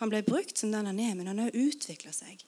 Han 0.00 0.10
ble 0.10 0.22
brukt 0.24 0.58
som 0.58 0.72
den 0.72 0.88
han 0.88 1.00
er, 1.00 1.14
men 1.14 1.28
han 1.28 1.42
har 1.42 1.56
utvikla 1.56 2.12
seg. 2.16 2.42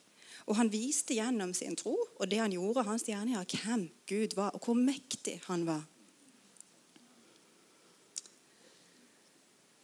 Og 0.49 0.57
han 0.57 0.71
viste 0.73 1.15
gjennom 1.15 1.53
sin 1.55 1.77
tro 1.79 1.93
og 1.95 2.27
det 2.27 2.41
han 2.41 2.51
gjorde, 2.51 2.83
hans 2.87 3.05
gjerninger, 3.07 3.47
hvem 3.63 3.87
Gud 4.09 4.35
var, 4.35 4.51
og 4.57 4.65
hvor 4.65 4.75
mektig 4.75 5.37
han 5.47 5.63
var. 5.69 5.83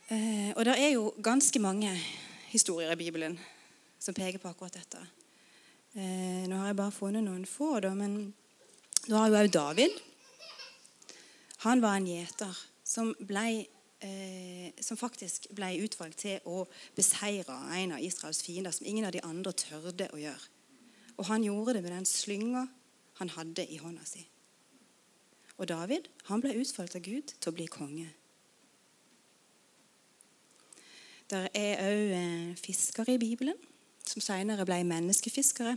Eh, 0.09 0.51
og 0.57 0.65
det 0.65 0.73
er 0.73 0.95
jo 0.95 1.11
ganske 1.21 1.59
mange 1.61 1.91
historier 2.49 2.91
i 2.95 2.97
Bibelen 2.97 3.35
som 4.01 4.15
peker 4.17 4.41
på 4.41 4.49
akkurat 4.49 4.73
dette. 4.73 5.01
Eh, 5.93 6.47
nå 6.49 6.57
har 6.57 6.71
jeg 6.71 6.77
bare 6.79 6.95
funnet 6.95 7.21
noen 7.21 7.45
få, 7.45 7.75
da, 7.83 7.91
men 7.93 8.33
du 9.05 9.13
har 9.13 9.29
jo 9.29 9.37
òg 9.37 9.51
David. 9.53 9.99
Han 11.67 11.83
var 11.85 11.99
en 11.99 12.09
gjeter 12.09 12.57
som 12.81 13.11
ble 13.21 13.67
eh, 14.01 14.73
som 14.81 14.97
faktisk 14.97 15.45
ble 15.53 15.75
utvalgt 15.85 16.23
til 16.25 16.41
å 16.49 16.63
beseire 16.97 17.59
en 17.77 17.93
av 17.93 18.01
Israels 18.01 18.41
fiender 18.41 18.73
som 18.73 18.89
ingen 18.89 19.05
av 19.05 19.13
de 19.13 19.21
andre 19.21 19.53
tørde 19.53 20.09
å 20.09 20.17
gjøre. 20.17 20.49
Og 21.19 21.29
han 21.29 21.45
gjorde 21.45 21.77
det 21.77 21.83
med 21.85 21.93
den 21.93 22.09
slynga 22.09 22.65
han 23.21 23.33
hadde 23.35 23.67
i 23.67 23.77
hånda 23.77 24.09
si. 24.09 24.25
Og 25.59 25.69
David 25.69 26.09
han 26.31 26.41
ble 26.41 26.57
utvalgt 26.57 26.97
av 26.97 27.05
Gud 27.05 27.35
til 27.35 27.51
å 27.51 27.57
bli 27.59 27.69
konge. 27.69 28.07
Der 31.29 31.47
er 31.53 31.81
òg 31.85 32.11
eh, 32.17 32.57
fiskere 32.57 33.13
i 33.13 33.21
Bibelen, 33.21 33.57
som 34.05 34.21
senere 34.21 34.65
ble 34.65 34.79
menneskefiskere. 34.83 35.75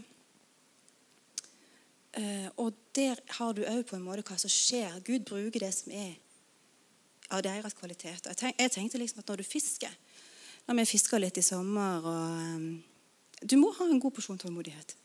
Eh, 2.17 2.49
og 2.57 2.73
der 2.97 3.21
har 3.39 3.53
du 3.53 3.61
òg 3.65 3.85
på 3.89 3.97
en 3.97 4.05
måte 4.05 4.25
hva 4.25 4.39
som 4.41 4.53
skjer. 4.53 5.01
Gud 5.05 5.27
bruker 5.29 5.61
det 5.61 5.73
som 5.77 5.93
er 5.93 6.15
av 7.33 7.43
deres 7.45 7.77
kvaliteter. 7.77 8.33
Jeg, 8.33 8.73
tenkte 8.73 9.01
liksom 9.01 9.21
at 9.21 9.29
når 9.29 9.43
du 9.43 9.49
fisker 9.49 9.93
Når 10.67 10.77
vi 10.79 10.85
fisker 10.87 11.19
litt 11.19 11.39
i 11.41 11.43
sommer 11.43 12.05
og, 12.07 12.57
um, 12.57 12.83
Du 13.43 13.57
må 13.57 13.73
ha 13.75 13.89
en 13.91 14.01
god 14.01 14.13
porsjon 14.15 14.39
tålmodighet. 14.39 14.97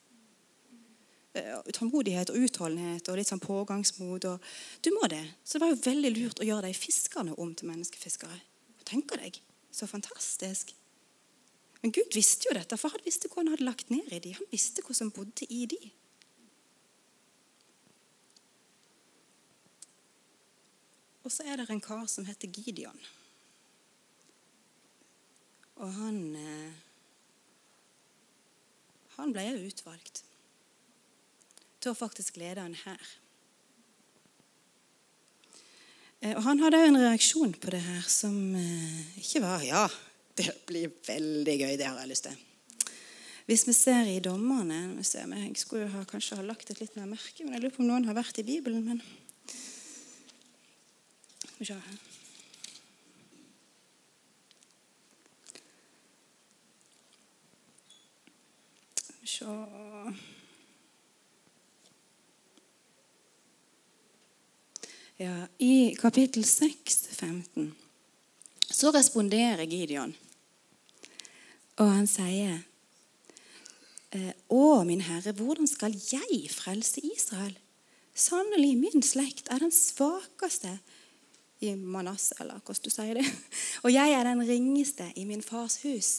Tålmodighet 1.73 2.29
og 2.29 2.37
utholdenhet 2.37 3.09
og 3.09 3.17
litt 3.17 3.29
sånn 3.29 3.41
pågangsmot. 3.41 4.27
Du 4.81 4.89
må 4.93 5.09
det. 5.09 5.23
Så 5.43 5.57
det 5.57 5.63
var 5.63 5.73
jo 5.73 5.81
veldig 5.81 6.11
lurt 6.13 6.39
å 6.39 6.47
gjøre 6.47 6.69
de 6.69 6.77
fiskerne 6.77 7.33
om 7.35 7.55
til 7.55 7.71
menneskefiskere. 7.71 8.37
Tenker 8.85 9.17
deg, 9.17 9.41
så 9.77 9.87
fantastisk. 9.89 10.73
Men 11.81 11.93
Gud 11.93 12.15
visste 12.15 12.49
jo 12.49 12.55
dette, 12.57 12.77
for 12.79 12.93
han 12.93 13.05
visste 13.05 13.29
hva 13.29 13.43
han 13.43 13.51
hadde 13.53 13.67
lagt 13.67 13.91
ned 13.93 14.09
i 14.09 14.21
dem. 14.23 14.37
Han 14.39 14.49
visste 14.51 14.83
hva 14.85 14.95
som 14.97 15.13
bodde 15.13 15.45
i 15.53 15.65
dem. 15.69 15.91
Og 21.27 21.33
så 21.33 21.43
er 21.43 21.59
det 21.59 21.67
en 21.69 21.83
kar 21.83 22.05
som 22.09 22.25
heter 22.25 22.47
Gideon. 22.47 22.99
Og 25.77 25.93
han 25.93 26.19
eh, 26.39 26.83
Han 29.17 29.33
ble 29.33 29.47
jo 29.47 29.69
utvalgt 29.71 30.21
til 31.81 31.89
å 31.89 31.97
faktisk 31.97 32.37
lede 32.37 32.61
en 32.61 32.75
hær. 32.77 33.07
Eh, 36.21 36.33
og 36.33 36.41
han 36.47 36.61
hadde 36.63 36.79
òg 36.81 36.89
en 36.89 36.99
reaksjon 37.03 37.53
på 37.61 37.71
det 37.73 37.81
her 37.83 38.05
som 38.09 38.35
eh, 38.57 39.01
ikke 39.21 39.43
var 39.43 39.65
Ja, 39.65 39.85
det 40.37 40.49
blir 40.69 40.93
veldig 41.05 41.57
gøy. 41.61 41.73
Det 41.77 41.85
har 41.85 41.99
jeg 42.01 42.11
lyst 42.13 42.29
til. 42.29 42.43
Hvis 43.47 43.63
vi 43.63 43.73
ser 43.73 44.09
i 44.11 44.19
dommerne 44.19 44.99
Jeg 44.99 45.55
skulle 45.55 45.87
ha, 45.87 46.03
kanskje 46.03 46.35
ha 46.35 46.43
lagt 46.43 46.69
et 46.69 46.81
litt 46.81 46.95
mer 46.97 47.07
merke, 47.07 47.43
men 47.43 47.53
jeg 47.53 47.63
lurer 47.63 47.75
på 47.75 47.83
om 47.83 47.89
noen 47.93 48.07
har 48.09 48.17
vært 48.17 48.41
i 48.41 48.43
Bibelen. 48.43 48.83
men 48.85 49.01
Skal 51.45 51.65
se 51.65 51.73
her. 51.73 51.97
Skal 58.97 59.21
vi 59.21 59.27
se 59.37 60.36
Ja, 65.17 65.47
I 65.57 65.95
kapittel 65.95 66.43
6, 66.45 67.07
15, 67.07 67.75
så 68.69 68.91
responderer 68.93 69.63
Gideon. 69.65 70.11
Og 71.81 71.87
han 71.89 72.05
sier 72.09 72.59
eh, 74.13 74.35
Å, 74.53 74.83
min 74.85 75.01
herre, 75.07 75.33
hvordan 75.33 75.65
skal 75.69 75.95
jeg 75.97 76.51
frelse 76.53 77.01
Israel? 77.01 77.55
Sannelig, 78.13 78.75
min 78.77 79.01
slekt 79.05 79.49
er 79.49 79.63
den 79.65 79.73
svakeste 79.73 80.75
i 81.65 81.71
Manasseh, 81.73 82.37
eller 82.43 82.61
hvordan 82.61 82.85
du 82.85 82.93
sier 82.93 83.17
det. 83.17 83.25
Og 83.85 83.89
jeg 83.93 84.13
er 84.13 84.29
den 84.29 84.43
ringeste 84.45 85.07
i 85.17 85.25
min 85.25 85.41
fars 85.41 85.79
hus. 85.81 86.11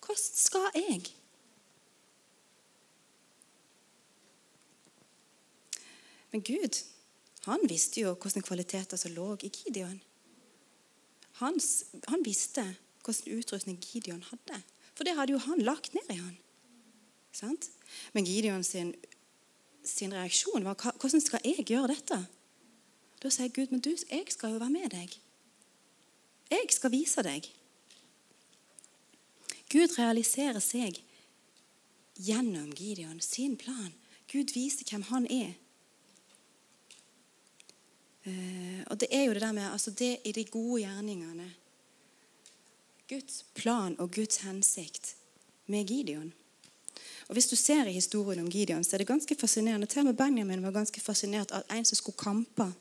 Hvordan 0.00 0.24
skal 0.24 0.70
jeg? 0.74 1.04
Men 6.32 6.48
Gud, 6.48 6.80
han 7.48 7.64
visste 7.68 8.02
jo 8.04 8.14
hvilke 8.20 8.42
kvaliteter 8.44 9.00
som 9.00 9.14
lå 9.14 9.32
i 9.42 9.50
Gideon. 9.52 10.00
Hans, 11.40 11.84
han 12.08 12.24
visste 12.24 12.64
hvilken 13.04 13.38
utrustning 13.38 13.78
Gideon 13.80 14.22
hadde. 14.28 14.60
For 14.94 15.08
det 15.08 15.16
hadde 15.16 15.32
jo 15.32 15.40
han 15.46 15.62
lagt 15.64 15.94
ned 15.96 16.10
i 16.12 16.18
han. 16.20 16.36
Sant? 17.32 17.70
Men 18.12 18.26
Gideon 18.26 18.64
sin, 18.64 18.92
sin 19.84 20.12
reaksjon 20.12 20.66
var 20.66 20.76
hvordan 20.76 21.22
skal 21.24 21.40
jeg 21.46 21.64
gjøre 21.70 21.94
dette? 21.94 22.18
Da 23.20 23.30
sier 23.32 23.52
Gud 23.52 23.72
men 23.72 23.82
du, 23.84 23.92
jeg 23.94 24.26
skal 24.32 24.54
jo 24.54 24.60
være 24.60 24.74
med 24.74 24.92
deg. 24.92 25.16
Jeg 26.50 26.74
skal 26.74 26.92
vise 26.92 27.22
deg. 27.24 27.46
Gud 29.70 29.94
realiserer 29.96 30.60
seg 30.64 30.98
gjennom 32.20 32.72
Gideon, 32.76 33.20
sin 33.22 33.56
plan. 33.56 33.92
Gud 34.32 34.52
viser 34.54 34.88
hvem 34.88 35.06
han 35.08 35.28
er. 35.30 35.54
Eh, 38.24 38.82
og 38.86 39.00
det 39.00 39.08
er 39.10 39.24
jo 39.24 39.34
det 39.34 39.42
der 39.42 39.52
med 39.56 39.72
altså 39.72 39.90
det 39.90 40.18
i 40.24 40.32
de 40.32 40.44
gode 40.44 40.82
gjerningene 40.82 41.46
Guds 43.08 43.44
plan 43.54 43.96
og 43.98 44.10
Guds 44.14 44.36
hensikt 44.36 45.14
med 45.66 45.86
Gideon. 45.86 46.32
Og 47.28 47.32
Hvis 47.32 47.46
du 47.46 47.56
ser 47.56 47.86
i 47.86 47.92
historien 47.92 48.42
om 48.42 48.50
Gideon, 48.50 48.84
så 48.84 48.96
er 48.96 48.98
det 48.98 49.06
ganske 49.06 49.34
fascinerende. 49.34 49.86
Til 49.86 50.00
og 50.00 50.04
med 50.04 50.14
Benjamin 50.14 50.62
var 50.62 50.70
ganske 50.70 51.00
fascinert 51.00 51.50
av 51.50 51.62
en 51.70 51.84
som 51.84 51.96
skulle 51.96 52.18
kampe. 52.18 52.72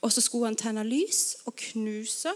Og 0.00 0.12
så 0.12 0.20
skulle 0.20 0.46
han 0.46 0.56
tenne 0.56 0.84
lys 0.84 1.36
og 1.44 1.56
knuse, 1.56 2.32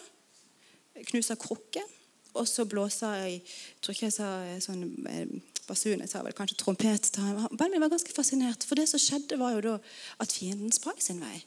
knuse 1.07 1.37
krukken. 1.37 1.87
Og 2.35 2.49
så 2.49 2.64
blåse 2.64 3.07
i 3.26 3.40
tror 3.83 3.95
ikke 3.95 4.07
jeg 4.07 4.14
sa 4.14 4.28
sånn 4.62 4.85
eh, 5.11 5.33
basun, 5.66 6.02
jeg 6.02 6.11
sa 6.11 6.23
vel 6.23 6.35
kanskje 6.35 6.59
trompet. 6.62 7.11
Benjamin 7.50 7.83
var 7.83 7.95
ganske 7.95 8.14
fascinert, 8.14 8.66
for 8.66 8.78
det 8.78 8.87
som 8.90 9.02
skjedde, 9.02 9.38
var 9.38 9.57
jo 9.57 9.64
da 9.66 9.78
at 10.23 10.35
fienden 10.35 10.71
sprang 10.75 10.99
sin 11.02 11.23
vei. 11.23 11.40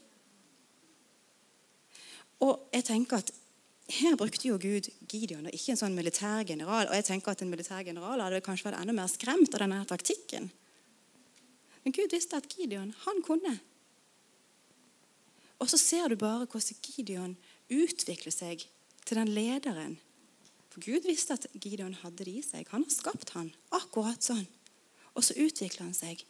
Og 2.43 2.67
jeg 2.75 2.85
tenker 2.89 3.23
at 3.23 3.31
her 3.93 4.15
brukte 4.19 4.47
jo 4.47 4.57
Gud 4.61 4.87
Gideon, 5.11 5.47
og 5.47 5.55
ikke 5.55 5.73
en 5.73 5.79
sånn 5.79 5.95
militær 5.95 6.45
general. 6.47 6.87
Og 6.87 6.95
jeg 6.97 7.07
tenker 7.09 7.33
at 7.33 7.43
en 7.43 7.51
militær 7.51 7.83
general 7.85 8.21
hadde 8.23 8.43
kanskje 8.43 8.69
vært 8.69 8.79
enda 8.79 8.95
mer 8.95 9.11
skremt 9.11 9.53
av 9.53 9.63
denne 9.63 9.81
taktikken. 9.89 10.49
Men 11.83 11.95
Gud 11.95 12.15
visste 12.15 12.39
at 12.39 12.47
Gideon, 12.47 12.93
han 13.03 13.19
kunne. 13.27 13.57
Og 15.59 15.69
så 15.71 15.79
ser 15.79 16.09
du 16.11 16.17
bare 16.19 16.47
hvordan 16.47 16.79
Gideon 16.83 17.35
utvikler 17.71 18.33
seg 18.33 18.65
til 19.03 19.19
den 19.19 19.31
lederen. 19.35 19.97
For 20.71 20.83
Gud 20.83 21.05
visste 21.07 21.35
at 21.35 21.47
Gideon 21.53 21.95
hadde 22.01 22.25
det 22.25 22.37
i 22.39 22.43
seg. 22.43 22.67
Han 22.71 22.87
har 22.87 22.95
skapt 22.95 23.35
han 23.35 23.51
akkurat 23.75 24.23
sånn. 24.23 24.47
Og 25.13 25.27
så 25.27 25.35
utvikler 25.37 25.85
han 25.85 25.95
seg 25.95 26.23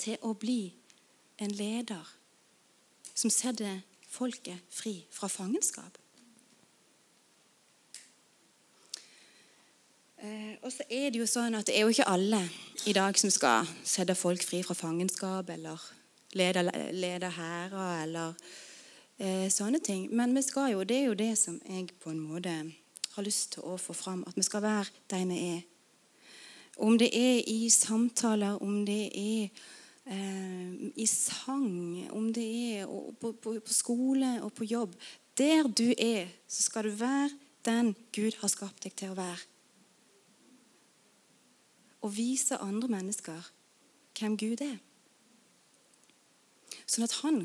til 0.00 0.18
å 0.26 0.34
bli 0.36 0.72
en 1.40 1.52
leder 1.56 2.19
som 3.14 3.30
setter 3.30 3.80
folket 4.10 4.58
fri 4.70 5.04
fra 5.10 5.28
fangenskap. 5.28 5.98
Eh, 10.20 10.56
og 10.62 10.72
så 10.72 10.84
er 10.90 11.10
Det 11.10 11.22
jo 11.22 11.26
sånn 11.26 11.54
at 11.56 11.66
det 11.66 11.78
er 11.78 11.86
jo 11.86 11.94
ikke 11.94 12.10
alle 12.10 12.42
i 12.86 12.92
dag 12.92 13.16
som 13.16 13.30
skal 13.32 13.68
sette 13.84 14.14
folk 14.14 14.42
fri 14.44 14.60
fra 14.66 14.76
fangenskap 14.76 15.48
eller 15.48 15.80
lede, 16.36 16.66
lede 16.92 17.30
hærer 17.32 18.02
eller 18.02 18.34
eh, 19.16 19.48
sånne 19.48 19.80
ting. 19.80 20.10
Men 20.12 20.36
vi 20.36 20.42
skal 20.44 20.74
jo, 20.74 20.84
det 20.84 20.98
er 20.98 21.08
jo 21.08 21.16
det 21.16 21.32
som 21.38 21.56
jeg 21.64 21.88
på 22.02 22.12
en 22.12 22.20
måte 22.20 22.52
har 23.14 23.24
lyst 23.24 23.54
til 23.54 23.64
å 23.64 23.78
få 23.80 23.96
fram. 23.96 24.24
At 24.28 24.36
vi 24.36 24.44
skal 24.44 24.62
være 24.62 24.92
de 25.10 25.24
vi 25.32 25.40
er. 25.56 25.62
Om 26.80 26.98
det 27.00 27.10
er 27.16 27.40
i 27.48 27.70
samtaler, 27.72 28.60
om 28.62 28.84
det 28.86 29.10
er 29.16 29.48
i 30.10 31.06
sang, 31.06 32.08
om 32.10 32.32
det 32.34 32.46
er 32.80 32.86
på, 33.20 33.30
på, 33.32 33.52
på, 33.62 33.72
skole 33.72 34.40
og 34.42 34.52
på 34.58 34.66
jobb 34.66 34.96
Der 35.38 35.68
du 35.68 35.94
er, 35.94 36.26
så 36.48 36.62
skal 36.62 36.84
du 36.84 36.96
være 36.98 37.30
den 37.64 37.94
Gud 38.12 38.34
har 38.40 38.50
skapt 38.50 38.82
deg 38.84 38.96
til 38.96 39.12
å 39.12 39.16
være. 39.16 39.38
Og 42.02 42.16
vise 42.16 42.58
andre 42.58 42.88
mennesker 42.88 43.50
hvem 44.18 44.36
Gud 44.40 44.64
er. 44.64 44.76
Sånn 46.84 47.06
at 47.06 47.20
han 47.22 47.44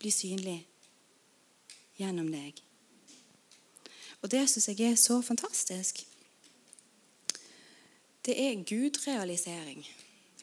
blir 0.00 0.12
synlig 0.12 0.58
gjennom 2.00 2.28
deg. 2.32 2.58
Og 4.20 4.32
det 4.32 4.42
syns 4.50 4.68
jeg 4.72 4.82
er 4.90 5.00
så 5.00 5.20
fantastisk. 5.24 6.02
Det 8.26 8.36
er 8.36 8.64
gudrealisering 8.66 9.84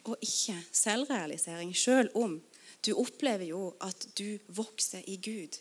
og 0.08 0.18
ikke 0.24 0.56
selvrealisering, 0.72 1.74
selv 1.76 2.16
om 2.16 2.38
du 2.86 2.94
opplever 2.96 3.50
jo 3.50 3.74
at 3.84 4.08
du 4.18 4.38
vokser 4.48 5.04
i 5.08 5.18
Gud. 5.18 5.58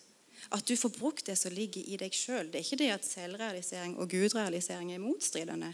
At 0.53 0.69
du 0.69 0.77
får 0.77 0.93
brukt 0.99 1.27
det 1.27 1.39
som 1.39 1.55
ligger 1.55 1.83
i 1.83 1.99
deg 1.99 2.15
sjøl. 2.15 2.53
Det 2.53 2.61
er 2.61 2.67
ikke 2.67 2.79
det 2.85 2.93
at 2.95 3.09
selvrealisering 3.09 3.97
og 3.99 4.11
gudrealisering 4.11 4.93
er 4.95 5.03
motstridende. 5.03 5.73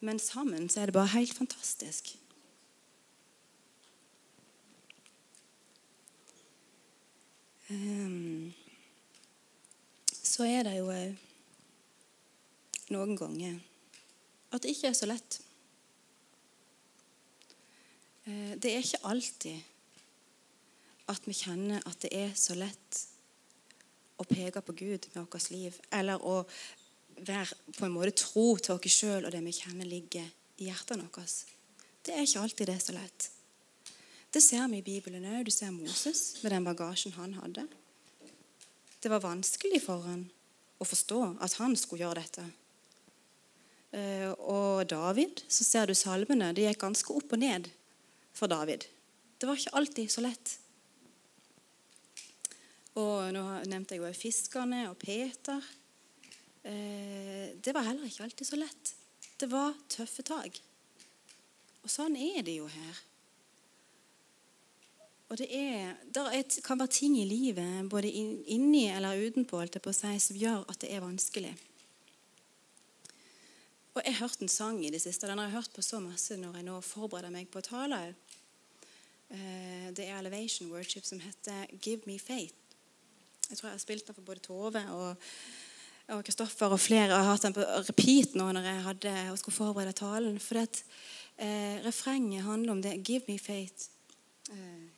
Men 0.00 0.20
sammen 0.22 0.68
så 0.70 0.80
er 0.80 0.86
det 0.86 0.94
bare 0.94 1.16
helt 1.16 1.34
fantastisk. 1.34 2.14
Um, 7.70 8.54
så 10.22 10.46
er 10.46 10.62
det 10.64 10.78
jo 10.78 10.92
noen 12.94 13.18
ganger 13.18 13.58
at 14.54 14.62
det 14.62 14.72
ikke 14.72 14.92
er 14.92 14.96
så 14.96 15.08
lett. 15.10 15.40
Eh, 18.28 18.54
det 18.60 18.74
er 18.74 18.82
ikke 18.84 19.04
alltid 19.08 19.60
at 21.08 21.24
vi 21.24 21.36
kjenner 21.36 21.84
at 21.88 22.02
det 22.04 22.10
er 22.12 22.34
så 22.36 22.56
lett 22.58 23.04
å 24.20 24.26
peke 24.28 24.60
på 24.64 24.74
Gud 24.76 25.08
med 25.14 25.24
vårt 25.24 25.48
liv, 25.54 25.78
eller 25.94 26.20
å 26.20 26.42
være 27.18 27.56
på 27.78 27.86
en 27.86 27.94
måte 27.94 28.18
tro 28.18 28.50
til 28.60 28.76
oss 28.76 28.92
sjøl 28.92 29.24
og 29.24 29.32
det 29.32 29.40
vi 29.46 29.54
kjenner 29.56 29.88
ligger 29.88 30.26
i 30.58 30.68
hjertet 30.68 31.00
vårt. 31.00 31.54
Det 32.04 32.14
er 32.14 32.26
ikke 32.26 32.44
alltid 32.44 32.68
det 32.68 32.76
er 32.76 32.84
så 32.84 32.96
lett. 32.96 33.30
Det 34.28 34.42
ser 34.44 34.66
vi 34.68 34.82
i 34.82 34.84
Bibelen 34.84 35.24
òg. 35.24 35.46
Du 35.48 35.52
ser 35.54 35.72
Moses 35.72 36.42
med 36.42 36.52
den 36.52 36.66
bagasjen 36.66 37.14
han 37.16 37.38
hadde. 37.38 37.64
Det 39.00 39.08
var 39.08 39.24
vanskelig 39.24 39.80
for 39.86 40.04
han 40.04 40.26
å 40.78 40.86
forstå 40.86 41.20
at 41.40 41.56
han 41.62 41.76
skulle 41.78 42.04
gjøre 42.04 42.20
dette. 42.20 42.44
Eh, 43.96 44.28
og 44.36 44.84
David, 44.90 45.40
så 45.48 45.64
ser 45.64 45.88
du 45.88 45.96
salmene. 45.96 46.52
De 46.52 46.66
gikk 46.66 46.82
ganske 46.82 47.14
opp 47.14 47.32
og 47.32 47.40
ned 47.40 47.70
for 48.38 48.50
David. 48.50 48.86
Det 49.38 49.46
var 49.46 49.58
ikke 49.58 49.74
alltid 49.78 50.12
så 50.12 50.24
lett. 50.24 50.54
Og 52.98 53.28
nå 53.34 53.42
nevnte 53.70 53.94
jeg 53.94 54.02
jo 54.02 54.14
fiskerne 54.16 54.86
og 54.90 54.96
Peter. 54.98 55.62
Eh, 56.66 57.54
det 57.54 57.74
var 57.74 57.86
heller 57.86 58.08
ikke 58.08 58.26
alltid 58.26 58.48
så 58.48 58.58
lett. 58.58 58.94
Det 59.38 59.50
var 59.50 59.76
tøffe 59.90 60.24
tak. 60.26 60.58
Og 61.84 61.92
sånn 61.92 62.18
er 62.18 62.42
det 62.46 62.58
jo 62.58 62.66
her. 62.70 63.04
Og 65.28 65.36
det, 65.36 65.46
er, 65.52 65.92
det 66.08 66.62
kan 66.64 66.80
være 66.80 66.96
ting 66.96 67.18
i 67.20 67.26
livet, 67.28 67.84
både 67.92 68.08
inni 68.08 68.86
eller 68.88 69.20
utenpå, 69.28 69.60
på 69.68 69.92
seg, 69.92 70.16
som 70.24 70.38
gjør 70.40 70.64
at 70.72 70.80
det 70.80 70.90
er 70.94 71.04
vanskelig. 71.04 71.52
Jeg 74.08 74.16
har 74.16 74.24
hørt 74.24 74.40
en 74.40 74.48
sang 74.48 74.78
i 74.86 74.88
det 74.88 75.02
siste. 75.02 75.26
Den 75.28 75.36
har 75.36 75.44
jeg 75.50 75.52
hørt 75.58 75.74
på 75.76 75.82
så 75.84 75.98
masse 76.00 76.36
når 76.40 76.54
jeg 76.56 76.64
nå 76.64 76.78
forbereder 76.80 77.28
meg 77.28 77.50
på 77.52 77.60
å 77.60 77.66
tale. 77.66 77.98
Eh, 79.28 79.90
det 79.92 80.06
er 80.06 80.16
Elevation 80.16 80.70
Worship 80.72 81.04
som 81.04 81.20
heter 81.20 81.66
'Give 81.76 82.00
Me 82.06 82.16
Faith'. 82.16 82.56
Jeg 83.50 83.58
tror 83.58 83.68
jeg 83.68 83.74
har 83.74 83.78
spilt 83.78 84.06
den 84.06 84.14
for 84.14 84.22
både 84.22 84.40
Tove 84.40 84.80
og 86.08 86.24
Kristoffer 86.24 86.66
og, 86.66 86.80
flere. 86.80 87.12
Jeg 87.12 87.24
har 87.24 87.30
hatt 87.30 87.42
den 87.42 87.52
på 87.52 87.60
repeat 87.60 88.34
nå 88.34 88.52
når 88.52 88.60
jeg 88.60 88.82
hadde, 88.82 89.30
og 89.30 89.38
skulle 89.38 89.56
forberede 89.56 89.92
talen. 89.92 90.40
For 90.40 90.54
det, 90.54 90.84
eh, 91.38 91.84
refrenget 91.84 92.42
handler 92.42 92.72
om 92.72 92.82
det 92.82 93.04
'Give 93.04 93.22
me 93.28 93.38
faith'. 93.38 93.90
Eh, 94.50 94.88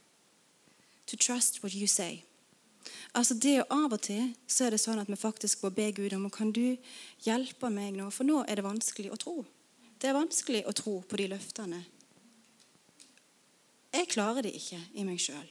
to 1.06 1.16
trust 1.16 1.62
what 1.62 1.72
you 1.72 1.86
say. 1.86 2.22
Altså 3.12 3.34
det 3.34 3.56
å 3.60 3.68
Av 3.74 3.92
og 3.92 4.02
til 4.02 4.32
så 4.46 4.66
er 4.66 4.74
det 4.74 4.80
sånn 4.82 5.00
at 5.02 5.10
vi 5.10 5.18
faktisk 5.18 5.64
må 5.64 5.72
be 5.74 5.90
Gud 5.96 6.14
om 6.16 6.28
Kan 6.30 6.52
du 6.56 6.76
hjelpe 7.24 7.70
meg 7.70 7.96
nå? 7.98 8.10
For 8.14 8.28
nå 8.28 8.44
er 8.46 8.60
det 8.60 8.66
vanskelig 8.66 9.12
å 9.12 9.20
tro. 9.20 9.36
Det 10.00 10.08
er 10.08 10.16
vanskelig 10.16 10.64
å 10.66 10.72
tro 10.76 11.00
på 11.04 11.18
de 11.20 11.28
løftene. 11.34 11.80
Jeg 13.90 14.08
klarer 14.12 14.46
det 14.46 14.54
ikke 14.56 14.78
i 14.94 15.04
meg 15.04 15.18
sjøl. 15.20 15.48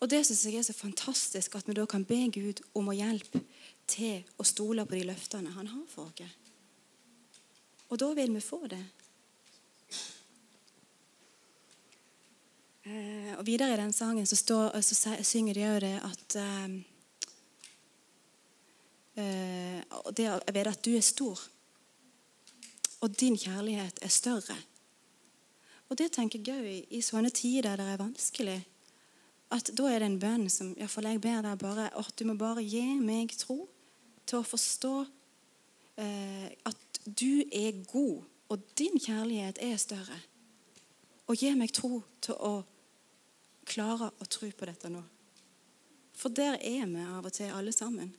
Og 0.00 0.08
det 0.08 0.22
syns 0.26 0.46
jeg 0.48 0.58
er 0.58 0.64
så 0.64 0.74
fantastisk 0.74 1.54
at 1.56 1.68
vi 1.68 1.76
da 1.76 1.84
kan 1.88 2.04
be 2.08 2.22
Gud 2.32 2.62
om 2.76 2.88
å 2.88 2.96
hjelpe 2.96 3.42
til 3.90 4.24
å 4.40 4.46
stole 4.48 4.86
på 4.88 4.96
de 4.96 5.04
løftene 5.10 5.52
han 5.54 5.68
har 5.70 5.86
for 5.92 6.10
oss. 6.10 6.36
Og 7.90 7.98
da 7.98 8.12
vil 8.14 8.32
vi 8.34 8.42
få 8.42 8.62
det. 8.70 8.82
Og 13.38 13.46
Videre 13.46 13.74
i 13.74 13.80
den 13.80 13.92
sangen 13.92 14.26
så, 14.26 14.36
står, 14.36 14.80
så 14.84 15.14
synger 15.24 15.56
de 15.56 15.66
òg 15.68 15.78
det 15.84 15.94
at 16.04 16.36
eh, 16.36 16.74
eh, 19.16 20.00
det 20.16 20.26
Jeg 20.26 20.54
vet 20.54 20.70
at 20.70 20.84
du 20.84 20.90
er 20.96 21.04
stor, 21.04 21.40
og 23.00 23.20
din 23.20 23.38
kjærlighet 23.38 23.98
er 24.02 24.12
større. 24.12 24.56
Og 25.88 25.98
det 25.98 26.12
tenker 26.12 26.42
jeg 26.44 26.60
òg 26.60 26.92
i, 26.94 27.00
sånne 27.02 27.30
tider 27.30 27.70
der 27.70 27.80
det 27.80 27.94
er 27.94 28.04
vanskelig 28.04 28.58
at 29.50 29.70
da 29.74 29.88
er 29.90 29.98
det 29.98 30.06
en 30.06 30.20
bønn 30.22 30.46
som 30.52 30.74
iallfall 30.76 31.08
jeg 31.10 31.22
ber 31.24 31.40
deg 31.42 31.58
bare 31.58 31.88
at 31.98 32.12
du 32.18 32.26
må 32.28 32.36
bare 32.38 32.62
gi 32.62 32.84
meg 33.02 33.32
tro 33.34 33.64
til 34.28 34.38
å 34.38 34.46
forstå 34.46 34.92
eh, 35.98 36.52
at 36.68 37.00
du 37.04 37.42
er 37.50 37.80
god, 37.90 38.28
og 38.52 38.68
din 38.78 38.98
kjærlighet 39.00 39.58
er 39.64 39.80
større. 39.80 40.20
Og 41.26 41.38
gi 41.38 41.50
meg 41.58 41.72
tro 41.74 42.02
til 42.22 42.36
å 42.36 42.60
klare 43.70 44.10
å 44.18 44.26
tro 44.26 44.50
på 44.50 44.68
dette 44.68 44.90
nå. 44.90 45.02
For 46.20 46.32
der 46.34 46.58
er 46.58 46.88
vi 46.90 47.04
av 47.06 47.24
og 47.24 47.32
til, 47.32 47.52
alle 47.54 47.72
sammen. 47.72 48.10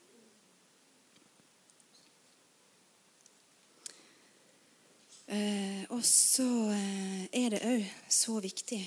Eh, 5.31 5.83
og 5.93 6.01
så 6.03 6.47
eh, 6.75 7.27
er 7.31 7.53
det 7.53 7.61
òg 7.63 7.85
så 8.11 8.39
viktig 8.43 8.81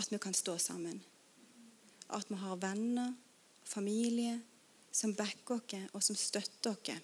at 0.00 0.10
vi 0.10 0.18
kan 0.18 0.34
stå 0.34 0.56
sammen. 0.58 0.96
At 2.08 2.26
vi 2.30 2.38
har 2.40 2.56
venner, 2.58 3.12
familie, 3.68 4.40
som 4.90 5.14
backer 5.14 5.60
oss, 5.60 5.92
og 5.92 6.02
som 6.02 6.18
støtter 6.18 6.74
oss. 6.74 6.96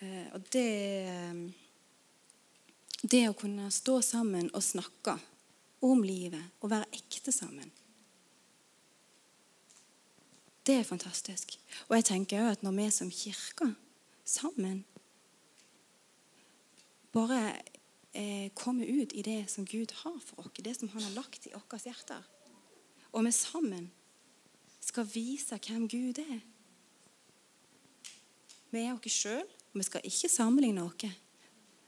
Eh, 0.00 0.26
og 0.34 0.48
det 0.50 1.52
Det 3.04 3.28
å 3.28 3.36
kunne 3.36 3.68
stå 3.70 4.00
sammen 4.00 4.46
og 4.54 4.62
snakke 4.64 5.18
om 5.84 6.02
livet 6.02 6.42
og 6.64 6.72
være 6.72 6.90
ekte 6.96 7.32
sammen 7.34 7.72
det 10.66 10.78
er 10.80 10.86
fantastisk. 10.88 11.58
Og 11.88 11.96
jeg 11.98 12.04
tenker 12.08 12.40
jo 12.40 12.52
at 12.52 12.62
når 12.64 12.76
vi 12.78 12.90
som 12.90 13.10
kirke 13.12 13.68
sammen 14.24 14.84
bare 17.12 17.40
eh, 18.16 18.48
kommer 18.56 18.88
ut 18.88 19.12
i 19.12 19.22
det 19.22 19.44
som 19.50 19.66
Gud 19.66 19.92
har 20.02 20.16
for 20.24 20.40
oss, 20.40 20.62
det 20.64 20.76
som 20.78 20.88
han 20.88 21.02
har 21.02 21.18
lagt 21.18 21.46
i 21.46 21.52
våre 21.52 21.80
hjerter. 21.84 22.24
Og 23.12 23.24
vi 23.24 23.32
sammen 23.32 23.90
skal 24.80 25.06
vise 25.12 25.60
hvem 25.68 25.86
Gud 25.88 26.18
er. 26.18 26.40
Vi 28.72 28.80
er 28.82 28.96
oss 28.96 29.12
sjøl, 29.12 29.44
og 29.44 29.78
vi 29.78 29.86
skal 29.86 30.08
ikke 30.08 30.32
sammenligne 30.32 30.82
oss. 30.82 31.12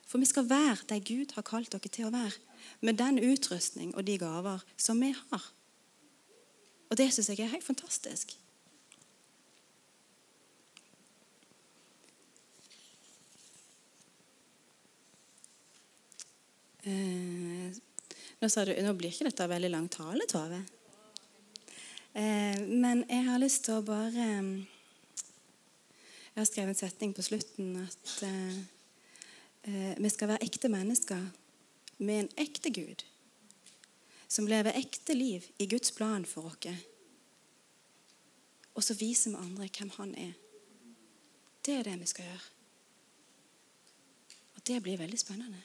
For 0.07 0.23
vi 0.23 0.29
skal 0.29 0.47
være 0.49 0.85
der 0.87 1.01
Gud 1.03 1.33
har 1.35 1.43
kalt 1.43 1.73
dere 1.73 1.91
til 1.91 2.07
å 2.07 2.15
være, 2.15 2.37
med 2.81 2.99
den 2.99 3.21
utrustning 3.23 3.95
og 3.95 4.07
de 4.07 4.19
gaver 4.19 4.65
som 4.77 5.01
vi 5.01 5.13
har. 5.17 5.53
Og 6.91 6.99
det 6.99 7.11
syns 7.13 7.31
jeg 7.33 7.43
er 7.45 7.55
helt 7.55 7.67
fantastisk. 7.67 8.37
Eh, 16.87 17.75
nå, 18.39 18.47
du, 18.47 18.73
nå, 18.87 18.93
blir 18.95 19.11
ikke 19.11 19.27
dette 19.27 19.49
veldig 19.51 19.71
lang 19.73 19.89
tale, 19.91 20.23
Tove. 20.31 20.61
Eh, 22.15 22.61
men 22.63 23.03
jeg 23.11 23.25
har 23.27 23.43
lyst 23.43 23.67
til 23.67 23.81
å 23.81 23.87
bare 23.87 24.27
Jeg 26.37 26.39
har 26.39 26.47
skrevet 26.47 26.71
en 26.77 26.79
setning 26.79 27.17
på 27.17 27.25
slutten 27.27 27.75
at 27.81 28.13
eh, 28.29 28.57
eh, 29.67 29.93
vi 29.99 30.13
skal 30.13 30.31
være 30.31 30.47
ekte 30.47 30.71
mennesker 30.71 31.27
med 31.99 32.21
en 32.21 32.33
ekte 32.37 32.71
Gud. 32.71 33.05
Som 34.29 34.49
lever 34.51 34.77
ekte 34.79 35.15
liv 35.15 35.45
i 35.59 35.69
Guds 35.71 35.93
plan 35.95 36.25
for 36.27 36.51
oss. 36.51 36.83
Og 38.75 38.85
så 38.85 38.95
viser 38.95 39.31
vi 39.31 39.37
andre 39.41 39.71
hvem 39.71 39.91
han 39.97 40.13
er. 40.15 40.35
Det 41.65 41.79
er 41.79 41.87
det 41.87 42.01
vi 42.01 42.11
skal 42.11 42.29
gjøre. 42.29 42.45
Og 44.57 44.67
det 44.67 44.83
blir 44.83 44.99
veldig 44.99 45.19
spennende 45.19 45.63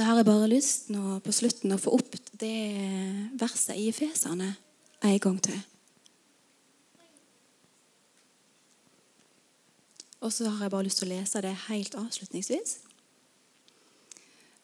så 0.00 0.06
har 0.06 0.16
jeg 0.16 0.26
bare 0.30 0.46
lyst 0.48 0.86
nå 0.88 1.18
på 1.20 1.32
slutten 1.34 1.74
å 1.74 1.80
få 1.80 1.96
opp 1.98 2.14
det 2.38 3.34
verset 3.36 3.74
i 3.76 3.88
Efeserne 3.90 4.52
en 5.04 5.18
gang 5.20 5.40
til. 5.42 5.58
Og 10.20 10.32
så 10.32 10.46
har 10.48 10.64
jeg 10.64 10.72
bare 10.72 10.86
lyst 10.86 11.02
til 11.02 11.10
å 11.10 11.14
lese 11.16 11.42
det 11.44 11.52
helt 11.66 11.96
avslutningsvis. 12.00 12.78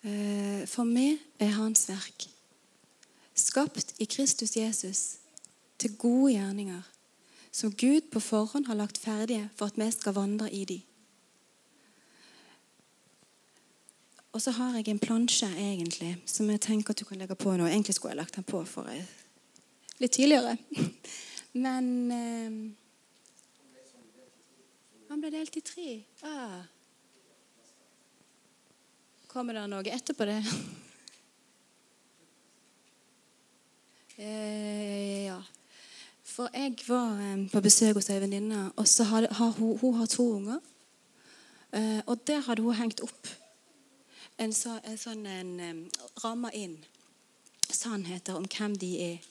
Eh, 0.07 0.67
for 0.71 0.85
vi 0.85 1.19
er 1.43 1.57
Hans 1.57 1.89
verk, 1.89 2.29
skapt 3.35 3.95
i 3.99 4.07
Kristus 4.07 4.57
Jesus 4.57 5.01
til 5.79 5.97
gode 5.99 6.33
gjerninger, 6.37 6.83
som 7.51 7.73
Gud 7.73 8.07
på 8.13 8.21
forhånd 8.21 8.69
har 8.69 8.79
lagt 8.79 8.99
ferdige 8.99 9.49
for 9.57 9.67
at 9.67 9.79
vi 9.81 9.91
skal 9.91 10.15
vandre 10.15 10.53
i 10.53 10.65
de. 10.65 10.81
Og 14.33 14.43
så 14.43 14.51
har 14.51 14.77
jeg 14.77 14.89
en 14.89 14.99
plansje 14.99 15.49
egentlig, 15.49 16.23
som 16.27 16.51
jeg 16.51 16.61
tenker 16.61 16.93
at 16.93 17.01
du 17.01 17.05
kan 17.05 17.19
legge 17.19 17.35
på 17.35 17.57
nå. 17.57 17.67
Egentlig 17.67 17.95
skulle 17.95 18.13
jeg 18.13 18.21
lagt 18.21 18.37
den 18.37 18.45
på 18.45 18.63
for 18.65 18.87
litt 19.99 20.13
tidligere. 20.13 20.57
Men 21.67 21.87
eh, 22.13 22.59
Han 25.09 25.21
ble 25.23 25.31
delt 25.33 25.57
i 25.57 25.63
tre. 25.65 25.91
Ah. 26.23 26.76
Kommer 29.37 29.53
det 29.53 29.67
noe 29.69 29.85
etterpå 29.93 30.25
det? 30.25 30.39
eh, 34.17 35.27
ja. 35.27 35.37
For 36.25 36.49
jeg 36.57 36.79
var 36.87 37.21
eh, 37.21 37.43
på 37.53 37.61
besøk 37.61 37.99
hos 37.99 38.09
ei 38.15 38.17
venninne, 38.23 38.71
og 38.81 38.89
så 38.89 39.05
har, 39.11 39.27
har 39.37 39.51
hun, 39.59 39.75
hun 39.83 39.99
har 39.99 40.09
to 40.09 40.25
unger. 40.39 40.63
Eh, 41.69 42.01
og 42.07 42.23
der 42.25 42.41
hadde 42.47 42.65
hun 42.65 42.79
hengt 42.79 43.03
opp 43.05 43.29
en, 44.41 44.57
så, 44.57 44.79
en 44.89 44.97
sånn 44.97 45.29
en, 45.29 45.53
um, 45.61 45.85
ramme 46.25 46.55
inn 46.57 46.79
sannheter 47.69 48.41
om 48.41 48.49
hvem 48.49 48.79
de 48.81 48.91
er 49.11 49.29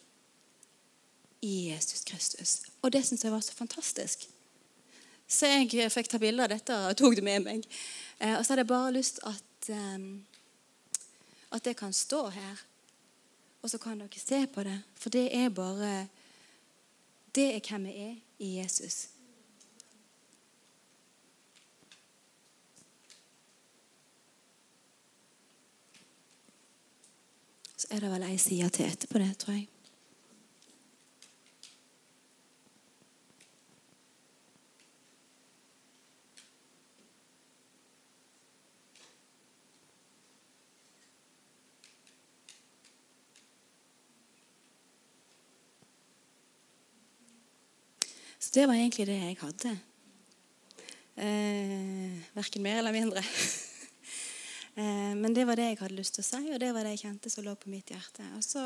i 1.41 1.55
Jesus 1.71 2.05
Kristus. 2.05 2.59
Og 2.85 2.93
det 2.93 3.01
syns 3.09 3.25
jeg 3.25 3.33
var 3.33 3.41
så 3.41 3.57
fantastisk. 3.57 4.29
Så 5.25 5.49
jeg 5.49 5.89
fikk 5.89 6.13
ta 6.13 6.21
bilde 6.21 6.45
av 6.45 6.53
dette 6.53 6.77
og 6.91 6.93
tok 7.01 7.17
det 7.17 7.25
med 7.25 7.41
meg. 7.49 7.65
Eh, 8.21 8.37
og 8.37 8.45
så 8.45 8.53
hadde 8.53 8.67
jeg 8.67 8.73
bare 8.75 8.93
lyst 9.01 9.23
at 9.25 9.41
um, 9.69 10.25
at 11.51 11.65
det 11.65 11.77
kan 11.77 11.93
stå 11.93 12.29
her. 12.29 12.65
Og 13.61 13.69
så 13.69 13.77
kan 13.77 13.99
dere 13.99 14.19
se 14.19 14.47
på 14.47 14.63
det. 14.63 14.83
For 14.95 15.09
det 15.09 15.35
er 15.35 15.49
bare 15.49 16.07
Det 17.35 17.55
er 17.55 17.59
hvem 17.69 17.83
vi 17.83 17.91
er 17.91 18.15
i 18.39 18.57
Jesus. 18.57 19.07
Så 27.77 27.87
er 27.89 27.99
det 27.99 28.11
vel 28.11 28.23
ei 28.23 28.37
side 28.37 28.69
til 28.69 28.85
etterpå 28.85 29.19
det, 29.19 29.37
tror 29.37 29.53
jeg. 29.53 29.67
Så 48.45 48.51
det 48.53 48.67
var 48.69 48.77
egentlig 48.77 49.07
det 49.09 49.15
jeg 49.17 49.37
hadde. 49.41 49.71
Eh, 51.15 52.17
verken 52.35 52.61
mer 52.61 52.83
eller 52.83 52.93
mindre. 52.93 53.25
Eh, 54.75 55.13
men 55.15 55.31
det 55.31 55.45
var 55.47 55.55
det 55.55 55.69
jeg 55.69 55.77
hadde 55.79 55.95
lyst 55.95 56.17
til 56.17 56.19
å 56.19 56.27
si, 56.27 56.39
og 56.51 56.57
det 56.59 56.73
var 56.75 56.83
det 56.83 56.89
jeg 56.97 57.05
kjente 57.05 57.29
som 57.31 57.45
lå 57.45 57.53
på 57.55 57.69
mitt 57.71 57.93
hjerte. 57.93 58.25
Og 58.35 58.43
så 58.43 58.63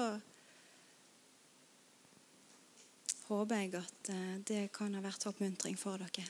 håper 3.28 3.62
jeg 3.62 3.76
at 3.78 4.10
eh, 4.16 4.40
det 4.50 4.64
kan 4.74 4.98
ha 4.98 5.04
vært 5.06 5.28
oppmuntring 5.30 5.78
for 5.78 6.02
dere. 6.02 6.26